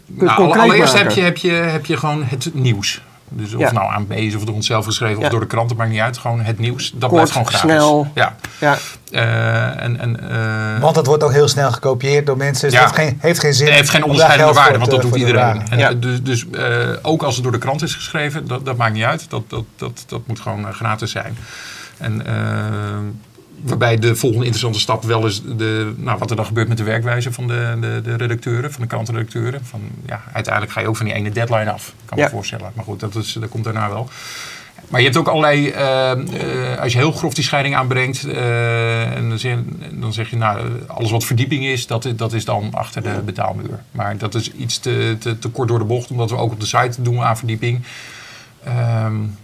[0.05, 3.01] nou, allereerst heb je, heb, je, heb je gewoon het nieuws.
[3.33, 3.71] Dus of ja.
[3.71, 6.17] nou aan B is of door onszelf geschreven of door de kranten, maakt niet uit.
[6.17, 6.91] Gewoon het nieuws.
[6.91, 7.69] Dat Kort, blijft gewoon gratis.
[7.69, 8.07] snel.
[8.13, 8.35] Ja.
[8.59, 8.77] ja.
[9.11, 12.69] Uh, en, en, uh, want het wordt ook heel snel gekopieerd door mensen.
[12.69, 12.85] Dus ja.
[12.85, 13.65] dat geen, heeft geen zin.
[13.65, 15.69] Het heeft geen onderscheidende waarde, want dat doet iedereen.
[15.69, 15.93] En ja.
[15.93, 19.03] Dus, dus uh, ook als het door de krant is geschreven, dat, dat maakt niet
[19.03, 19.29] uit.
[19.29, 21.37] Dat, dat, dat, dat moet gewoon gratis zijn.
[21.97, 22.25] En
[23.63, 26.83] Waarbij de volgende interessante stap wel is de, nou, wat er dan gebeurt met de
[26.83, 29.65] werkwijze van de, de, de redacteuren, van de krantenredacteuren.
[29.65, 32.71] Van, ja, uiteindelijk ga je ook van die ene deadline af, kan ik me voorstellen.
[32.73, 34.09] Maar goed, dat, is, dat komt daarna wel.
[34.89, 39.15] Maar je hebt ook allerlei, uh, uh, als je heel grof die scheiding aanbrengt, uh,
[39.15, 39.57] en dan zeg,
[39.91, 43.79] dan zeg, je, nou, alles wat verdieping is, dat, dat is dan achter de betaalmuur.
[43.91, 46.59] Maar dat is iets te, te, te kort door de bocht, omdat we ook op
[46.59, 47.83] de site doen aan verdieping.
[49.05, 49.37] Um,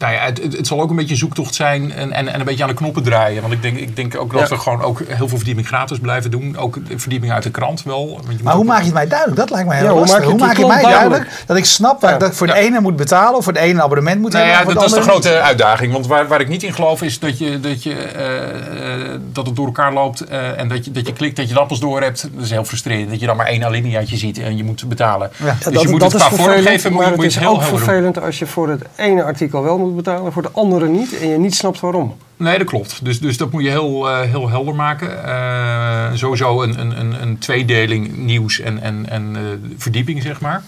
[0.00, 2.46] nou ja, het, het, zal ook een beetje een zoektocht zijn en, en, en een
[2.46, 3.42] beetje aan de knoppen draaien.
[3.42, 6.30] Want ik denk, ik denk ook dat we gewoon ook heel veel verdieping gratis blijven
[6.30, 6.56] doen.
[6.56, 8.20] Ook verdieping uit de krant wel.
[8.26, 9.38] Want je maar hoe maak je het mij duidelijk?
[9.38, 10.24] Dat lijkt mij heel ja, lastig.
[10.24, 11.44] Hoe maak je, hoe maak je mij duidelijk?
[11.46, 12.18] Dat ik snap ja.
[12.18, 14.44] dat ik voor de ene moet betalen of voor de ene een abonnement moet nou
[14.44, 14.74] hebben.
[14.74, 15.38] Ja, dat, is de grote niet.
[15.38, 15.92] uitdaging.
[15.92, 19.56] Want waar, waar ik niet in geloof is dat, je, dat, je, uh, dat het
[19.56, 22.02] door elkaar loopt uh, en dat je, dat je klikt, dat je de appels door
[22.02, 22.28] hebt.
[22.34, 23.10] Dat is heel frustrerend.
[23.10, 25.30] Dat je dan maar één alineaatje ziet en je moet betalen.
[25.36, 25.56] Ja.
[25.60, 28.20] Dus dat, je moet dat het qua vormgeven maar moet, het is heel ook vervelend
[28.20, 31.28] als je voor het ene artikel wel moet betalen, voor de andere andere niet en
[31.28, 32.16] je niet snapt waarom.
[32.36, 33.04] Nee, dat klopt.
[33.04, 35.08] Dus, dus dat moet je heel, uh, heel helder maken.
[35.26, 39.40] Uh, sowieso een, een, een tweedeling nieuws en, en, en uh,
[39.76, 40.62] verdieping, zeg maar.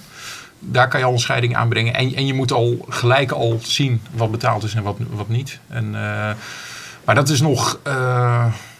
[0.58, 1.94] Daar kan je al een scheiding aanbrengen.
[1.94, 5.58] En, en je moet al gelijk al zien wat betaald is en wat, wat niet.
[5.68, 5.90] En,
[7.04, 7.78] maar dat is nog...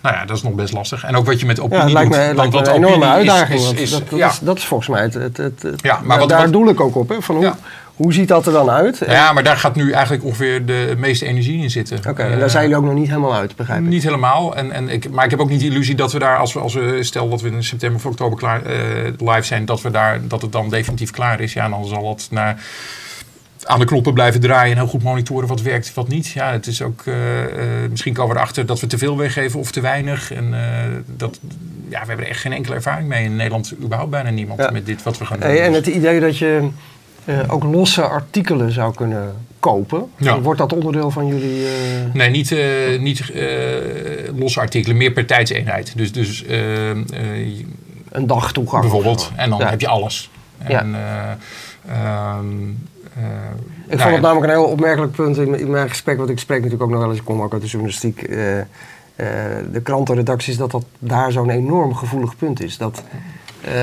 [0.02, 1.04] Nou ja, dat is nog best lastig.
[1.04, 2.36] En ook wat je met opinie ja, lijkt me, doet.
[2.36, 3.60] Lijkt want een enorme uitdaging.
[3.60, 4.28] Is, is, is, dat, ja.
[4.28, 5.14] is, dat, is, volgens mij het...
[5.14, 7.08] het, het, het ja, maar wat, daar wat, doel ik ook op.
[7.08, 7.56] Hè, van hoe, ja.
[8.02, 9.02] Hoe ziet dat er dan uit?
[9.06, 11.98] Ja, maar daar gaat nu eigenlijk ongeveer de meeste energie in zitten.
[11.98, 13.86] Oké, okay, en daar zijn jullie ook nog niet helemaal uit, begrijp ik?
[13.86, 14.56] Niet helemaal.
[14.56, 16.60] En, en ik, maar ik heb ook niet de illusie dat we daar, als we,
[16.60, 18.78] als we stel dat we in september of oktober klaar, uh,
[19.18, 21.52] live zijn, dat, we daar, dat het dan definitief klaar is.
[21.52, 22.62] Ja, dan zal het naar
[23.64, 26.26] aan de knoppen blijven draaien en heel goed monitoren wat werkt, wat niet.
[26.26, 27.14] Ja, het is ook, uh,
[27.90, 30.32] misschien komen we erachter dat we te veel weggeven of te weinig.
[30.32, 30.58] En uh,
[31.06, 31.38] dat,
[31.88, 33.24] ja, we hebben er echt geen enkele ervaring mee.
[33.24, 34.70] In Nederland überhaupt bijna niemand ja.
[34.70, 35.48] met dit wat we gaan doen.
[35.48, 36.68] Hey, en het idee dat je
[37.48, 40.10] ook losse artikelen zou kunnen kopen.
[40.16, 40.40] Ja.
[40.40, 41.60] Wordt dat onderdeel van jullie...
[41.60, 41.68] Uh...
[42.12, 43.32] Nee, niet, uh, niet
[44.36, 45.92] losse artikelen, meer per tijdseenheid.
[45.96, 46.44] Dus, dus
[48.12, 48.82] een dag toegang.
[48.82, 49.30] Bijvoorbeeld.
[49.36, 49.68] En dan Ja.
[49.68, 50.30] heb je alles.
[50.68, 50.80] Ja.
[50.80, 51.30] En, eh,
[51.96, 52.46] ehm,
[53.14, 53.24] eh,
[53.88, 56.30] Ik nou vond het ja, namelijk een heel opmerkelijk punt in, in mijn gesprek, want
[56.30, 58.66] ik spreek natuurlijk ook nog wel eens, ik kom ook uit de journalistiek, eh, eh,
[59.72, 62.76] de krantenredacties, dat dat daar zo'n enorm gevoelig punt is.
[62.76, 63.18] Dat, eh,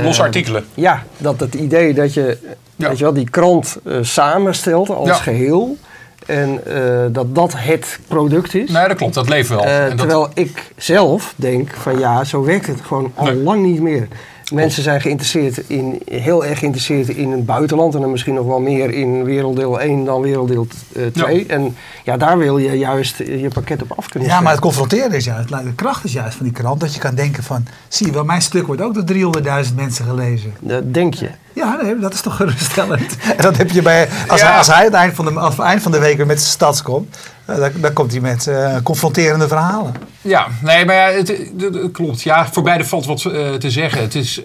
[0.04, 0.66] Losse artikelen.
[0.74, 2.38] Ja, dat het idee dat je,
[2.76, 2.88] Ja.
[2.88, 5.14] weet je wel, die krant eh, samenstelt als Ja.
[5.14, 5.78] geheel
[6.26, 8.70] en eh, dat dat het product is.
[8.70, 9.14] Nee, dat klopt.
[9.14, 9.64] Dat leeft wel.
[9.64, 13.36] Eh, En dat- terwijl ik zelf denk van ja, zo werkt het gewoon al Nee.
[13.36, 14.08] lang niet meer.
[14.52, 18.60] Mensen zijn geïnteresseerd in, heel erg geïnteresseerd in het buitenland en dan misschien nog wel
[18.60, 21.46] meer in werelddeel 1 dan werelddeel eh, 2.
[21.46, 25.12] En ja, daar wil je juist je pakket op af kunnen Ja, maar het confronteren
[25.12, 28.06] is juist, de kracht is juist van die krant, dat je kan denken van, zie
[28.06, 29.34] je wel, mijn stuk wordt ook door
[29.68, 30.54] 300.000 mensen gelezen.
[30.60, 31.30] Dat denk je.
[31.54, 33.18] Ja, nee, dat is toch geruststellend.
[33.38, 34.48] En dat heb je bij, als, Ja.
[34.48, 36.40] hij, als hij het eind van de, als het eind van de week weer met
[36.40, 39.94] zijn stads komt, eh, dan, dan komt hij met eh, confronterende verhalen.
[40.22, 42.22] Ja, nee, maar ja, het, het- het klopt.
[42.22, 44.02] Ja, voor beide valt wat eh, te zeggen.
[44.02, 44.42] Het is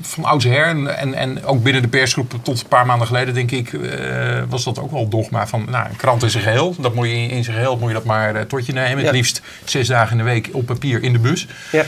[0.00, 3.50] van oudsher en, en, en ook binnen de persgroep tot een paar maanden geleden, denk
[3.50, 3.70] ik,
[4.48, 6.74] was dat ook wel dogma van, nou, een krant in zijn geheel.
[6.78, 8.98] Dat moet je in, in zijn geheel moet je dat maar tot je nemen.
[8.98, 9.04] Ja.
[9.04, 11.48] Het liefst zes dagen in de week op papier in de bus.
[11.72, 11.84] Ja.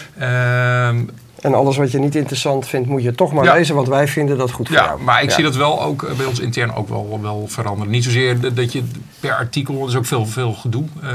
[1.40, 3.54] En alles wat je niet interessant vindt, moet je toch maar Ja.
[3.54, 5.00] lezen, want wij vinden dat goed voor Ja, jou.
[5.02, 5.34] maar ik Ja.
[5.34, 7.90] zie dat wel ook eh, bij ons intern ook wel, wel veranderen.
[7.92, 8.82] Niet zozeer dat- je
[9.20, 10.84] per artikel, er is ook veel, veel gedoe.
[11.02, 11.10] Eh,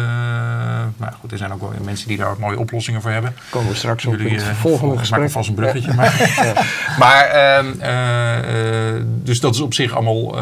[0.98, 3.36] maar goed, er zijn ook wel mensen die daar mooie oplossingen voor hebben.
[3.50, 5.30] Komen we straks op in Jullie het eh, volgende maken gesprek.
[5.32, 5.94] vast een bruggetje.
[5.94, 6.14] Maar,
[7.00, 10.38] maar ehm, eh, eh, dus dat is op zich allemaal,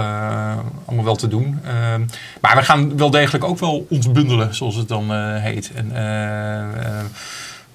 [0.86, 1.60] allemaal wel te doen.
[1.64, 2.02] Ehm,
[2.42, 5.72] maar we gaan wel degelijk ook wel ons bundelen, zoals het dan heet.
[5.76, 5.92] En,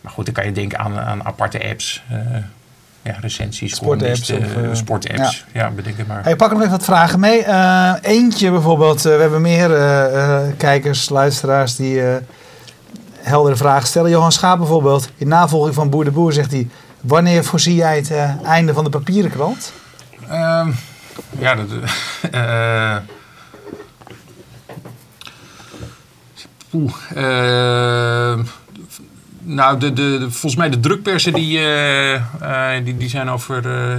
[0.04, 2.02] maar goed, dan kan je denken aan, aan aparte apps.
[2.10, 2.16] eh,
[3.02, 4.38] ja, recensies, Sportapps eh,
[4.72, 5.44] sportapps.
[5.52, 5.70] Ja.
[5.70, 6.24] bedenk het maar.
[6.24, 7.46] Hey, pak nog even wat vragen mee.
[8.00, 9.68] Eentje bijvoorbeeld, we hebben meer
[10.56, 12.02] kijkers, luisteraars die
[13.16, 14.10] heldere vragen stellen.
[14.10, 16.68] Johan Schaap bijvoorbeeld, in navolging van Boer de Boer zegt hij...
[17.00, 18.12] Wanneer voorzie jij het
[18.44, 19.72] einde van de papieren krant?
[20.28, 20.70] Ehm,
[21.38, 21.66] ja, dat.
[22.30, 22.96] eh
[26.74, 28.38] Oeh, eh,
[29.44, 33.56] nou, de, de, de- volgens mij de drukpersen die, eh, eh, die, die zijn over.
[33.90, 33.96] eh,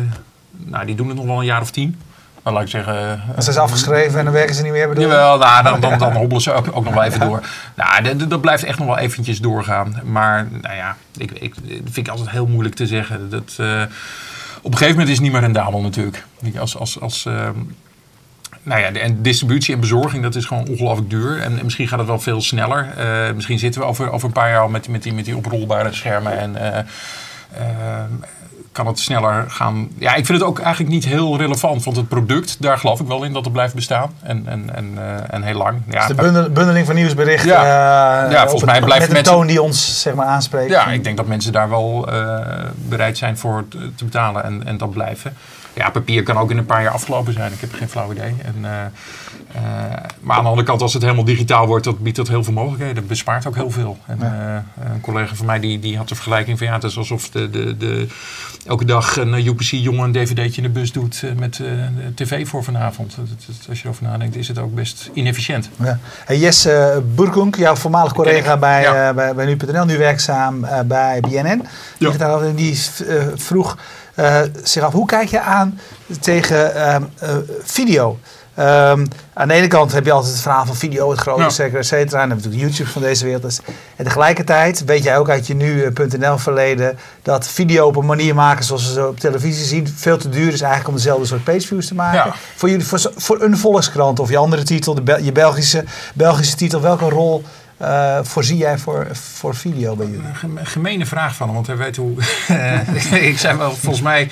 [0.57, 1.99] nou, die doen het nog wel een jaar of tien.
[2.43, 3.21] Maar laat ik zeggen.
[3.37, 4.87] zijn ze afgeschreven en dan werken ze niet meer.
[4.89, 5.03] bedoel?
[5.03, 7.41] Jawel, nou, dan, dan, dan hobbelen ze ook, ook nog wel even door.
[7.75, 10.01] Nou, dat- blijft echt nog wel eventjes doorgaan.
[10.03, 13.29] Maar nou ja, ik, ik, dat vind ik altijd heel moeilijk te zeggen.
[13.29, 13.55] Dat,
[14.61, 16.23] op een gegeven moment is het niet meer rendabel natuurlijk.
[16.59, 17.27] Als, als, als,
[18.65, 21.41] nou ja, de, en distributie en bezorging, dat is gewoon ongelooflijk duur.
[21.41, 22.87] En, en misschien gaat het wel veel sneller.
[22.97, 25.35] Eh, misschien zitten we over, over een paar jaar al met, met, die, met die
[25.35, 26.37] oprolbare schermen.
[26.39, 26.77] En eh,
[27.57, 28.09] ehm,
[28.71, 29.87] kan het sneller gaan.
[29.97, 31.83] Ja, ik vind het ook eigenlijk niet heel relevant.
[31.83, 34.11] Want het product, daar geloof ik wel in dat het blijft bestaan.
[34.23, 35.77] En, en, en, eh, en heel lang.
[35.89, 37.49] Ja, Dus de bundel- bundeling van nieuwsberichten.
[37.49, 38.25] Ja.
[38.25, 40.69] eh, Ja, volgens mij het- blijven Met een mensen- toon die ons zeg maar aanspreekt.
[40.69, 42.37] Ja, ik denk dat mensen daar wel eh,
[42.75, 45.33] bereid zijn voor te, te betalen en, en dat blijven.
[45.75, 47.51] Ja, papier kan ook in een paar jaar afgelopen zijn.
[47.53, 48.33] Ik heb geen flauw idee.
[48.43, 52.17] En, eh, eh, maar aan de andere kant, als het helemaal digitaal wordt, dat biedt
[52.17, 52.95] dat heel veel mogelijkheden.
[52.95, 53.97] Dat bespaart ook heel veel.
[54.05, 56.97] En, eh, een collega van mij die, die had de vergelijking van ja, het is
[56.97, 58.07] alsof de, de, de,
[58.65, 61.61] elke dag een eh, UPC jongen een dvd'tje in de bus doet met
[62.15, 63.15] tv voor vanavond.
[63.15, 65.69] Dat- dat- als je erover nadenkt, is het ook best inefficiënt.
[65.83, 65.99] Ja.
[66.25, 69.13] Hey, Jesse Burkunk, jouw voormalig collega bij, ja.
[69.13, 71.63] bij, bij Nu.nl, nu werkzaam bij BNN.
[71.97, 72.17] Die, Ja.
[72.17, 72.79] daarover- die
[73.35, 73.77] vroeg
[74.15, 75.79] eh, zich af, hoe kijk je aan
[76.19, 77.29] tegen ehm, eh,
[77.63, 78.19] video?
[78.55, 81.77] Ehm, aan de ene kant heb je altijd het verhaal van video, het grote Ja.
[81.77, 82.21] et cetera.
[82.21, 83.41] En dan natuurlijk YouTube van deze wereld.
[83.41, 83.59] Dus-
[83.95, 88.63] En tegelijkertijd weet jij ook uit je nu.nl verleden dat video op een manier maken
[88.63, 91.87] zoals we ze op televisie zien veel te duur is eigenlijk om dezelfde soort pageviews
[91.87, 92.25] te maken.
[92.25, 92.35] Ja.
[92.55, 96.55] Voor, jullie, voor, voor een volkskrant of je andere titel, de Bel- je Belgische, Belgische
[96.55, 97.43] titel, welke rol
[97.77, 100.25] eh, voorzie jij voor, voor video bij jullie?
[100.27, 102.15] Een geme- gemene vraag van hem, want hij weet hoe.
[103.29, 104.29] ik zei wel, volgens mij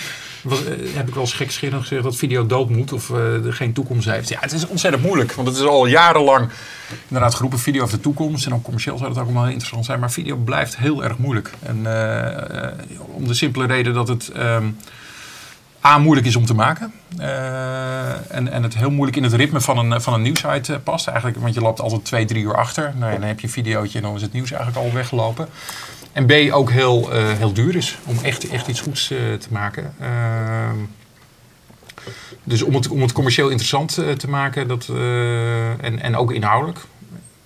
[0.50, 0.56] eh,
[0.96, 3.18] heb ik wel eens gekscherend gezegd dat video dood moet of eh,
[3.50, 4.30] geen toekomst heeft.
[4.30, 6.50] Ja, het is ontzettend moeilijk, want het is al jarenlang
[7.08, 8.46] inderdaad geroepen video heeft de toekomst.
[8.46, 11.52] En ook commercieel zou het ook allemaal interessant zijn, maar video blijft heel erg moeilijk.
[11.60, 11.78] En
[13.14, 14.30] om de simpele reden dat het.
[14.30, 14.66] ehm,
[15.86, 16.94] A, moeilijk is om te maken.
[17.18, 20.80] Eh, en, en het heel moeilijk in het ritme van een, van een nieuwsite eh,
[20.84, 21.08] past.
[21.08, 22.94] Eigenlijk, want je loopt altijd twee, drie uur achter.
[22.98, 25.48] Nou dan heb je een videootje en dan is het nieuws eigenlijk al weggelopen.
[26.12, 29.94] En B, ook heel, eh, heel duur is om echt, echt iets goeds te maken.
[30.00, 30.78] Ehm,
[32.44, 34.90] dus om het, om het commercieel interessant te maken dat,
[35.82, 36.80] en, en ook inhoudelijk,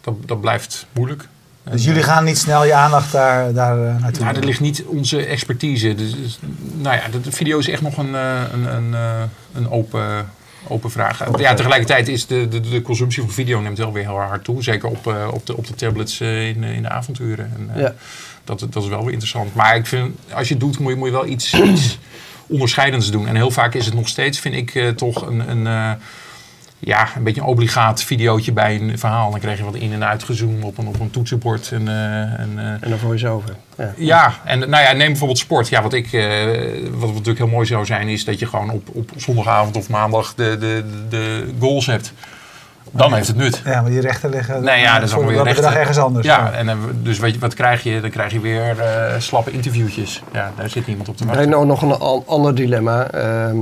[0.01, 1.27] dat, dat blijft moeilijk.
[1.71, 4.25] Dus jullie gaan niet snel je aandacht daar, daar eh, naartoe.
[4.25, 5.95] Ja, dat ligt niet onze expertise.
[5.95, 6.39] Dus, dus,
[6.73, 9.21] nou ja, de, de video is echt nog een, eh, een, een, eh,
[9.53, 10.29] een open,
[10.69, 11.39] Open vraag.
[11.39, 14.63] Ja, tegelijkertijd is de, de, de consumptie van video neemt wel weer heel hard toe.
[14.63, 17.51] Zeker op, eh, op, de, op de tablets in, in de avonturen.
[17.57, 17.93] En, eh, Ja.
[18.43, 19.55] dat, dat is wel weer interessant.
[19.55, 21.99] Maar ik vind, als je het doet, moet je, moet je wel iets, iets
[22.47, 23.27] onderscheidends doen.
[23.27, 25.91] En heel vaak is het nog steeds, vind ik, eh, toch een, een, eh,
[26.79, 29.31] ja, een beetje een obligaat videootje bij een verhaal.
[29.31, 31.71] Dan krijg je wat in- en uitgezoomd op een, op een toetsenbord.
[31.71, 33.49] En, eh, en, eh, En dan voice-over.
[33.77, 33.93] Ja.
[33.97, 35.69] ja, en nou ja, neem bijvoorbeeld sport.
[35.69, 36.23] Ja, wat, ik, eh,
[36.91, 40.33] wat natuurlijk heel mooi zou zijn, is dat je gewoon op, op zondagavond of maandag
[40.35, 42.13] de, de, de goals hebt.
[42.91, 43.61] Dan heeft het nut.
[43.65, 45.63] Ja, maar die rechten liggen Nee, ja, dat is voor rechten.
[45.63, 46.25] dag ergens anders.
[46.25, 48.01] Ja, en dus weet je, wat krijg je?
[48.01, 50.21] Dan krijg je weer eh, slappe interviewtjes.
[50.33, 51.51] Ja, daar zit niemand op te Nee, wachten.
[51.51, 53.07] nou, nog een an- ander dilemma.
[53.11, 53.57] Ehm,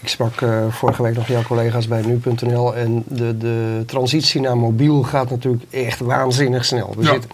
[0.00, 4.56] ik sprak eh, vorige week nog jouw collega's bij nu.nl en de, de transitie naar
[4.56, 6.94] mobiel gaat natuurlijk echt waanzinnig snel.
[6.96, 7.10] We Ja.
[7.12, 7.30] zitten,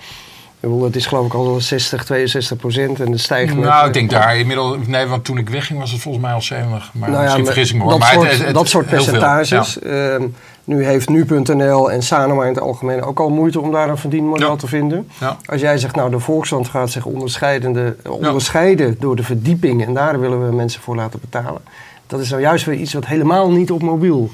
[0.85, 3.65] het is geloof ik al 60, 62 procent en de stijgt met...
[3.65, 4.77] Nou, ik denk daar inmiddels...
[4.87, 6.91] Nee, want toen ik wegging was het volgens mij al 70.
[6.95, 7.91] Maar Nou ja, misschien maar vergis ik me hoor.
[7.91, 8.97] dat, maar soort, het- het- dat soort veel.
[8.97, 9.79] percentages.
[9.79, 10.27] Ehm,
[10.65, 14.51] nu heeft nu.nl en Sanoma in het algemeen ook al moeite om daar een verdienmodel
[14.51, 14.57] Ja.
[14.57, 15.09] te vinden.
[15.47, 20.21] Als jij zegt, nou de Volkskrant gaat zich onderscheidende, onderscheiden door de verdieping en daar
[20.21, 21.61] willen we mensen voor laten betalen.
[22.07, 24.31] Dat is nou juist weer iets wat helemaal niet op mobiel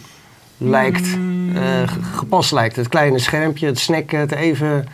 [0.58, 1.56] lijkt, Mm.
[1.56, 2.76] eh, ge- gepast lijkt.
[2.76, 4.86] Het kleine schermpje, het snacken, het even...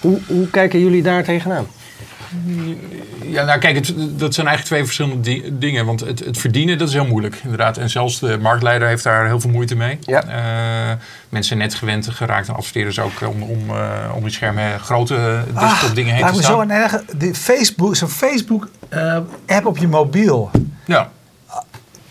[0.00, 1.66] Hoe, hoe kijken jullie daar tegenaan?
[3.26, 5.86] Ja, nou kijk, het, dat zijn eigenlijk twee verschillende di- dingen.
[5.86, 7.76] Want het, het verdienen, dat is heel moeilijk, inderdaad.
[7.76, 9.98] En zelfs de marktleider heeft daar heel veel moeite mee.
[10.00, 10.22] Ja.
[10.24, 10.96] Eh,
[11.28, 15.42] mensen zijn net gewend geraakt en adverteerders ook om, om, eh, om die schermen grote
[15.60, 16.60] desktop dingen heen te me zo staan.
[16.60, 20.50] een erge, de Facebook, zo'n Facebook eh, app op je mobiel.
[20.84, 21.10] Ja.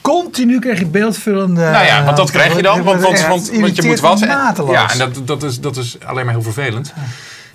[0.10, 1.62] Continu krijg je beeldvullende.
[1.62, 2.84] Nou ja, want dat krijg je dan.
[2.84, 4.20] Want, want, want, want je moet wat.
[4.20, 6.94] ja, en dat, dat, is, dat is alleen maar heel vervelend.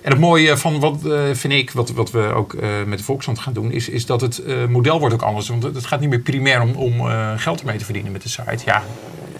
[0.01, 3.03] En het mooie van wat eh, vind ik, wat, wat we ook eh, met de
[3.03, 5.47] Volkskrant gaan doen, is, is dat het eh, model wordt ook anders.
[5.47, 8.29] Want het gaat niet meer primair om, om eh, geld ermee te verdienen met de
[8.29, 8.63] site.
[8.65, 8.83] Ja,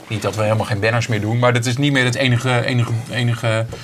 [0.07, 2.65] niet dat we helemaal geen banners meer doen, maar dat is niet meer het enige,
[2.65, 3.75] enige, enige eh,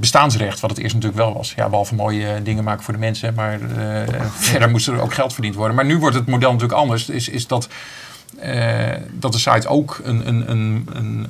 [0.00, 1.52] bestaansrecht, wat het eerst natuurlijk wel was.
[1.56, 4.14] Ja, behalve mooie eh, dingen maken voor de mensen, maar eh,
[4.50, 5.76] verder moest er ook geld verdiend worden.
[5.76, 7.08] Maar nu wordt het model natuurlijk anders.
[7.08, 7.68] Is, is dat,
[8.38, 11.26] eh, dat de site ook een, een, een, een,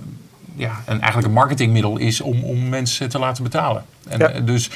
[0.57, 3.85] ja, een, eigenlijk een marketingmiddel is om, om mensen te laten betalen.
[4.09, 4.29] En, Ja.
[4.31, 4.71] eh, Dus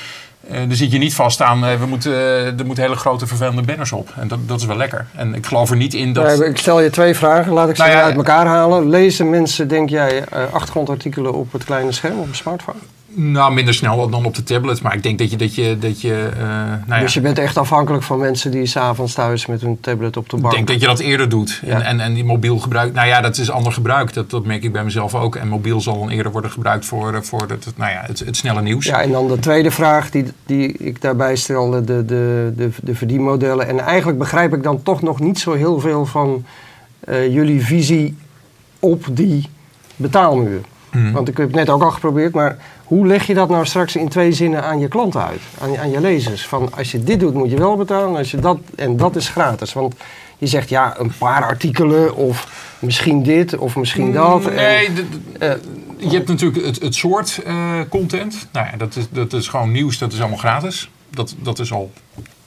[0.50, 3.26] eh dan zit je niet vast aan, eh, we moeten, eh, er moeten hele grote
[3.26, 4.12] vervelende banners op.
[4.16, 5.06] En dat, dat is wel lekker.
[5.14, 6.40] En ik geloof er niet in dat...
[6.42, 8.88] Ik stel je twee vragen, laat ik ze Nou ja, uit elkaar halen.
[8.88, 12.78] Lezen mensen, denk jij, eh, achtergrondartikelen op het kleine scherm, op een smartphone?
[13.18, 14.82] Nou, minder snel dan op de tablet.
[14.82, 15.36] Maar ik denk dat je...
[15.36, 18.66] Dat je, dat je eh, nou ja, Dus je bent echt afhankelijk van mensen die
[18.66, 20.54] s'avonds thuis met hun tablet op de Ik bank...
[20.54, 21.60] denk dat je dat eerder doet.
[21.64, 21.74] Ja.
[21.74, 24.12] En, en, en die mobiel gebruik, nou ja, dat is ander gebruik.
[24.14, 25.36] Dat, dat merk ik bij mezelf ook.
[25.36, 28.18] En mobiel zal dan eerder worden gebruikt voor, eh, voor het, het- nou ja, het,
[28.18, 28.86] het snelle nieuws.
[28.86, 32.94] Ja, en dan de tweede vraag die, die ik daarbij stelde, de, de, de, de
[32.94, 33.68] verdienmodellen.
[33.68, 36.44] En eigenlijk begrijp ik dan toch nog niet zo heel veel van
[37.00, 38.16] eh, jullie visie
[38.80, 39.48] op die
[39.96, 40.60] betaalmuur.
[40.90, 41.12] Hmm.
[41.12, 43.96] Want ik heb het net ook al geprobeerd, maar hoe leg je dat nou straks
[43.96, 45.40] in twee zinnen aan je klanten uit?
[45.60, 46.46] Aan, je- aan je lezers?
[46.46, 49.28] Van als je dit doet moet je wel betalen, als je dat, en dat is
[49.28, 49.72] gratis.
[49.72, 49.94] Want
[50.38, 54.46] je zegt ja, een paar artikelen of misschien dit of misschien dat.
[54.46, 55.06] En, Nee, de-
[55.38, 55.52] eh,
[55.96, 58.48] je hebt natuurlijk het, het soort eh, content.
[58.52, 60.90] Nou ja, dat is, dat is gewoon nieuws, dat is allemaal gratis.
[61.10, 61.90] Dat, dat is al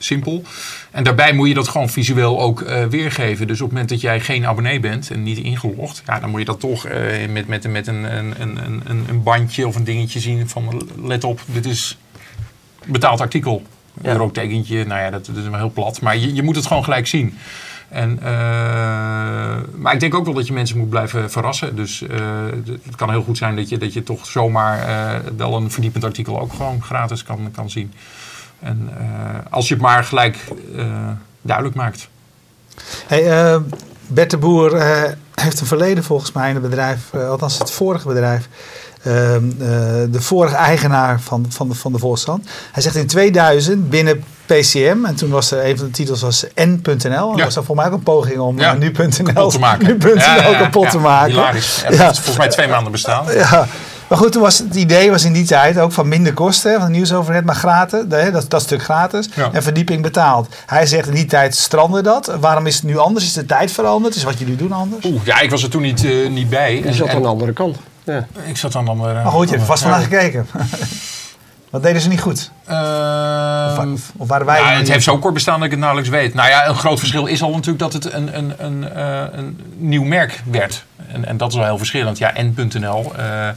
[0.02, 0.42] simpel.
[0.90, 3.46] En daarbij moet je dat gewoon visueel ook eh, weergeven.
[3.46, 6.40] Dus op het moment dat jij geen abonnee bent en niet ingelogd, ja, dan moet
[6.40, 9.84] je dat toch eh, met, met, met een, een, een, een, een bandje of een
[9.84, 11.98] dingetje zien van let op, dit is
[12.86, 13.62] betaald artikel.
[14.02, 14.10] Ja.
[14.10, 16.00] Een rooktekentje, nou ja, dat, dat is wel heel plat.
[16.00, 17.38] Maar je, je moet het gewoon gelijk zien.
[17.88, 18.26] En, eh,
[19.74, 21.76] maar ik denk ook wel dat je mensen moet blijven verrassen.
[21.76, 22.04] Dus
[22.84, 26.40] het kan heel goed zijn dat je, dat je toch zomaar wel een verdiepend artikel
[26.40, 27.92] ook gewoon gratis kan, kan zien.
[28.60, 29.04] En eh,
[29.50, 30.36] als je het maar gelijk
[30.76, 30.84] eh,
[31.42, 32.08] duidelijk maakt.
[33.06, 33.60] Hey, eh,
[34.06, 34.80] Bert de Boer
[35.34, 38.48] heeft een verleden volgens mij in het bedrijf, althans het vorige bedrijf.
[39.02, 39.66] Ehm, eh,
[40.10, 42.48] de vorige eigenaar van, van, de, van de Volkskrant.
[42.72, 46.44] Hij zegt in 2000 binnen PCM, en toen was er een van de titels was
[46.54, 46.94] N.nl.
[47.04, 47.32] En Ja.
[47.34, 48.74] dat was dan voor mij ook een poging om Ja.
[48.74, 49.86] nu.nl Kapot te maken.
[49.98, 50.58] nu.nl Ja, ja, ja.
[50.58, 51.30] kapot te maken.
[51.30, 51.82] Hilarisch.
[51.82, 53.32] Ja, dat volgens mij twee maanden bestaan.
[53.32, 53.66] Ja,
[54.10, 56.86] maar goed, toen was het idee was in die tijd ook van minder kosten van
[56.86, 59.48] de nieuwsoverheid, maar gratis, hè, dat, dat stuk gratis Ja.
[59.52, 60.48] en verdieping betaald.
[60.66, 62.36] Hij zegt in die tijd strandde dat.
[62.40, 63.24] Waarom is het nu anders?
[63.24, 64.14] Is de tijd veranderd?
[64.14, 65.04] Is wat jullie doen anders?
[65.04, 66.76] Oeh, ja, ik was er toen niet, eh, niet bij.
[66.76, 67.76] je En- zat en- aan de andere kant.
[68.04, 68.26] Ja.
[68.46, 69.12] ik zat aan de andere...
[69.12, 69.88] Maar goed, je hebt er vast Ja.
[69.90, 70.46] van naar gekeken.
[71.70, 72.50] wat deden ze niet goed?
[72.66, 76.10] Ehm, Of, of waren wij Nou, het heeft zo kort bestaan dat ik het nauwelijks
[76.10, 76.34] weet.
[76.34, 79.60] Nou ja, een groot verschil is al natuurlijk dat het een, een, een, eh, een
[79.76, 80.84] nieuw merk werd.
[81.12, 82.18] En, en dat is wel heel verschillend.
[82.18, 83.12] Ja, N.nl.
[83.16, 83.48] eh,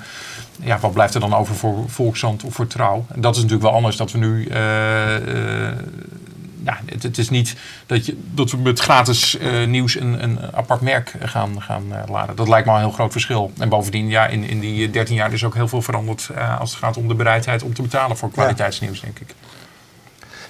[0.59, 3.05] ja, wat blijft er dan over voor Volkskrant of voor Trouw?
[3.09, 5.77] En dat is natuurlijk wel anders dat we nu eh, eh,
[6.59, 10.39] nou, het, het is niet dat, je, dat we met gratis eh, nieuws een, een
[10.53, 12.35] apart merk gaan, gaan laden.
[12.35, 13.51] Dat lijkt me al een heel groot verschil.
[13.57, 16.79] En bovendien, ja, in, in die 13 jaar is ook heel veel veranderd als het
[16.79, 19.35] gaat om de bereidheid om te betalen voor kwaliteitsnieuws, denk ik.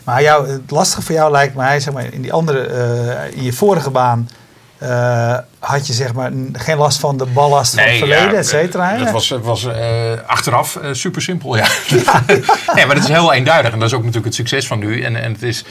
[0.04, 3.54] Maar jou, het lastige voor jou lijkt mij, zeg maar, in die andere, in je
[3.54, 4.28] vorige baan
[4.84, 8.48] eh, had je zeg maar geen last van de ballast van het verleden, ja, et
[8.48, 8.98] cetera.
[8.98, 11.68] Dat was, was eh, achteraf eh, super simpel, ja.
[12.76, 13.72] nee, maar het is heel eenduidig.
[13.72, 15.02] En dat is ook natuurlijk het succes van nu.
[15.02, 15.66] En, en het is...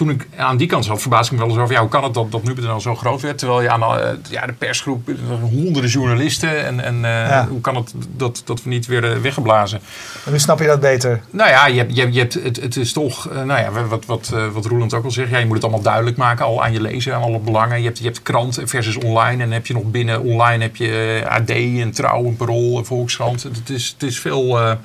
[0.00, 1.74] eh, toen ik aan die kant zat, verbaasde ik me wel eens over...
[1.74, 3.38] Ja, hoe kan het dat, dat nu.nl zo groot werd?
[3.38, 6.64] Terwijl je aan de, ja, de persgroep, er honderden journalisten...
[6.64, 7.46] en, en eh, Ja.
[7.48, 9.80] hoe kan het dat, dat we niet werden weggeblazen?
[10.26, 11.20] En nu snap je dat beter.
[11.30, 14.04] Nou ja, je hebt, je je hebt, het, het is toch, eh, nou ja, wat,
[14.04, 16.62] wat, eh, wat Roeland ook al zegt, ja, je moet het allemaal duidelijk maken, al
[16.62, 17.78] aan je lezer, aan alle belangen.
[17.78, 20.76] Je hebt, je hebt krant versus online en dan heb je nog binnen online heb
[20.76, 23.42] je eh, AD en Trouw en Parool en Volkskrant.
[23.42, 24.76] Het is, het is veel, eh, eh,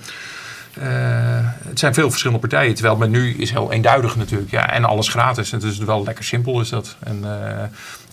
[1.67, 5.07] het zijn veel verschillende partijen, terwijl met nu is heel eenduidig natuurlijk, ja, en alles
[5.07, 5.51] gratis.
[5.51, 6.95] Het is wel lekker simpel is dat.
[6.99, 7.63] En, eh,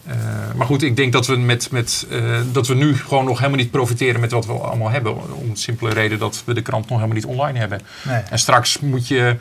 [0.07, 0.17] eh,
[0.57, 3.59] maar goed, ik denk dat we, met, met, eh, dat we nu gewoon nog helemaal
[3.59, 5.35] niet profiteren met wat we allemaal hebben.
[5.35, 7.81] Om de simpele reden dat we de krant nog helemaal niet online hebben.
[8.03, 8.23] Nee.
[8.31, 9.37] En straks moet je.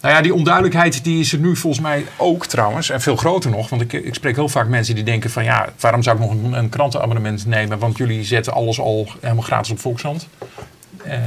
[0.00, 2.90] Nou ja, die onduidelijkheid die is er nu volgens mij ook trouwens.
[2.90, 3.68] En veel groter nog.
[3.68, 6.30] Want ik, ik spreek heel vaak mensen die denken van ja, waarom zou ik nog
[6.30, 7.78] een, een krantenabonnement nemen?
[7.78, 10.28] Want jullie zetten alles al helemaal gratis op Volkshand.
[11.04, 11.18] Eh,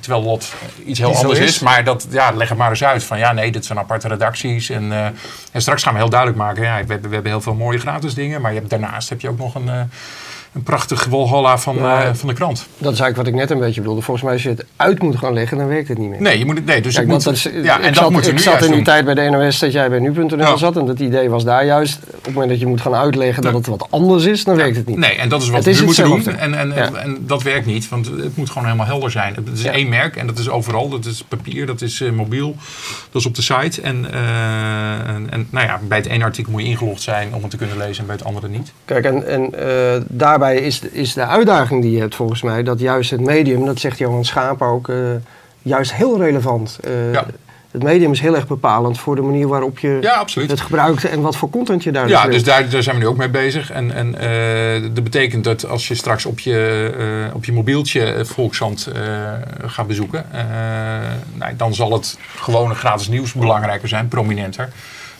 [0.00, 1.44] terwijl dat iets heel anders is.
[1.46, 1.58] is.
[1.58, 3.04] Maar dat, ja, leg het maar eens uit.
[3.04, 4.70] Van ja, nee, dit zijn aparte redacties.
[4.70, 5.04] En, eh,
[5.52, 6.62] en straks gaan we heel duidelijk maken.
[6.62, 8.40] Ja, we, hebben, we hebben heel veel mooie gratis dingen.
[8.40, 9.80] Maar je hebt, daarnaast heb je ook nog een, eh,
[10.52, 12.02] een prachtig walhalla van, Ja.
[12.04, 12.66] eh, van de krant.
[12.78, 14.02] Dat is eigenlijk wat ik net een beetje bedoelde.
[14.02, 16.20] Volgens mij als je het uit moet gaan leggen, dan werkt het niet meer.
[16.22, 18.10] Nee, je moet het, nee dus Kijk, moet, dat is- ja, ik en dat zat,
[18.10, 20.36] moeten we ik nu zat in die tijd bij de NOS dat jij bij nu.nl
[20.38, 20.56] Ja.
[20.56, 20.76] zat.
[20.76, 21.98] En dat idee was daar juist.
[22.06, 24.76] Op het moment dat je moet gaan uitleggen dat het wat anders is, dan werkt
[24.76, 24.96] het niet.
[24.96, 26.36] Nee, en dat is wat Het we is nu moeten doen.
[26.36, 29.34] En, en, en dat werkt niet, want het moet gewoon helemaal helder zijn.
[29.34, 30.88] Het is één merk en dat is overal.
[30.88, 32.56] Dat is papier, dat is eh, mobiel,
[33.10, 33.80] dat is op de site.
[33.82, 34.20] En, eh,
[35.14, 37.56] en, en nou ja, bij het ene artikel moet je ingelogd zijn om het te
[37.56, 38.72] kunnen lezen en bij het andere niet.
[38.84, 40.00] Kijk, en, en eh,
[40.38, 43.64] daarbij is, de- is de uitdaging die je hebt volgens mij, dat juist het medium,
[43.66, 44.96] dat zegt Johan Schaap ook, eh,
[45.62, 46.78] juist heel relevant.
[46.84, 47.26] Eh, Ja.
[47.70, 50.50] Het medium is heel erg bepalend voor de manier waarop je Ja, absoluut.
[50.50, 52.30] het gebruikt en wat voor content je daar Ja, wil.
[52.32, 53.70] dus daar, daar zijn we nu ook mee bezig.
[53.70, 56.90] En, en eh, dat betekent dat als je straks op je,
[57.28, 59.02] eh, op je mobieltje Volkshand eh,
[59.66, 60.40] gaat bezoeken, eh,
[61.34, 64.68] nou, dan zal het gewone gratis nieuws belangrijker zijn, prominenter,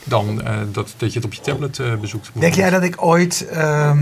[0.05, 2.31] dan eh, dat, dat je het op je tablet bezoekt.
[2.33, 3.99] Denk jij dat ik ooit, ehm,